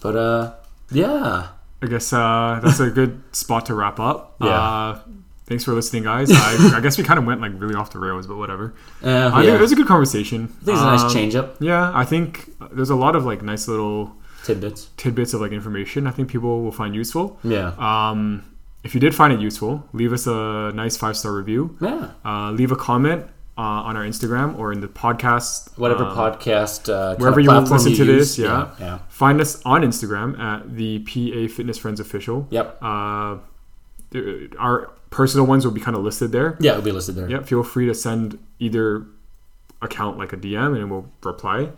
[0.00, 0.54] but uh,
[0.90, 1.48] yeah,
[1.82, 4.36] I guess uh, that's a good spot to wrap up.
[4.40, 4.48] Yeah.
[4.48, 4.98] Uh,
[5.46, 6.30] thanks for listening, guys.
[6.30, 8.74] I, I guess we kind of went like really off the rails, but whatever.
[9.02, 9.10] uh, I
[9.42, 9.46] yeah.
[9.46, 10.44] think it was a good conversation.
[10.44, 13.24] I think it's a nice Um, change up Yeah, I think there's a lot of
[13.24, 14.14] like nice little
[14.44, 14.88] tidbits.
[14.96, 16.06] tidbits of like information.
[16.06, 17.38] I think people will find useful.
[17.42, 18.44] Yeah, Um,
[18.84, 21.76] if you did find it useful, leave us a nice five star review.
[21.80, 22.10] yeah.
[22.24, 23.24] Uh, leave a comment
[23.56, 25.76] uh, on our Instagram or in the podcast.
[25.78, 28.44] Whatever um, podcast, uh, wherever you want to platform listen to you this, use.
[28.46, 28.70] yeah.
[28.80, 32.46] yeah, Find us on Instagram at the PA Fitness Friends Official.
[32.50, 32.78] Yep.
[32.82, 33.36] Uh,
[34.58, 36.56] our personal ones will be kind of listed there.
[36.60, 36.72] yeah.
[36.72, 37.28] It'll be listed there.
[37.30, 37.46] Yep.
[37.46, 39.06] Feel free to send either
[39.82, 41.70] account like a DM and we'll reply.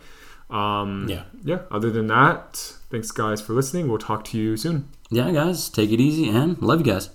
[0.50, 1.24] Um, Yeah.
[1.44, 1.60] Yeah.
[1.70, 3.88] Other than that, thanks guys for listening.
[3.88, 4.88] We'll talk to you soon.
[5.10, 7.10] Yeah, guys, take it easy and love you guys.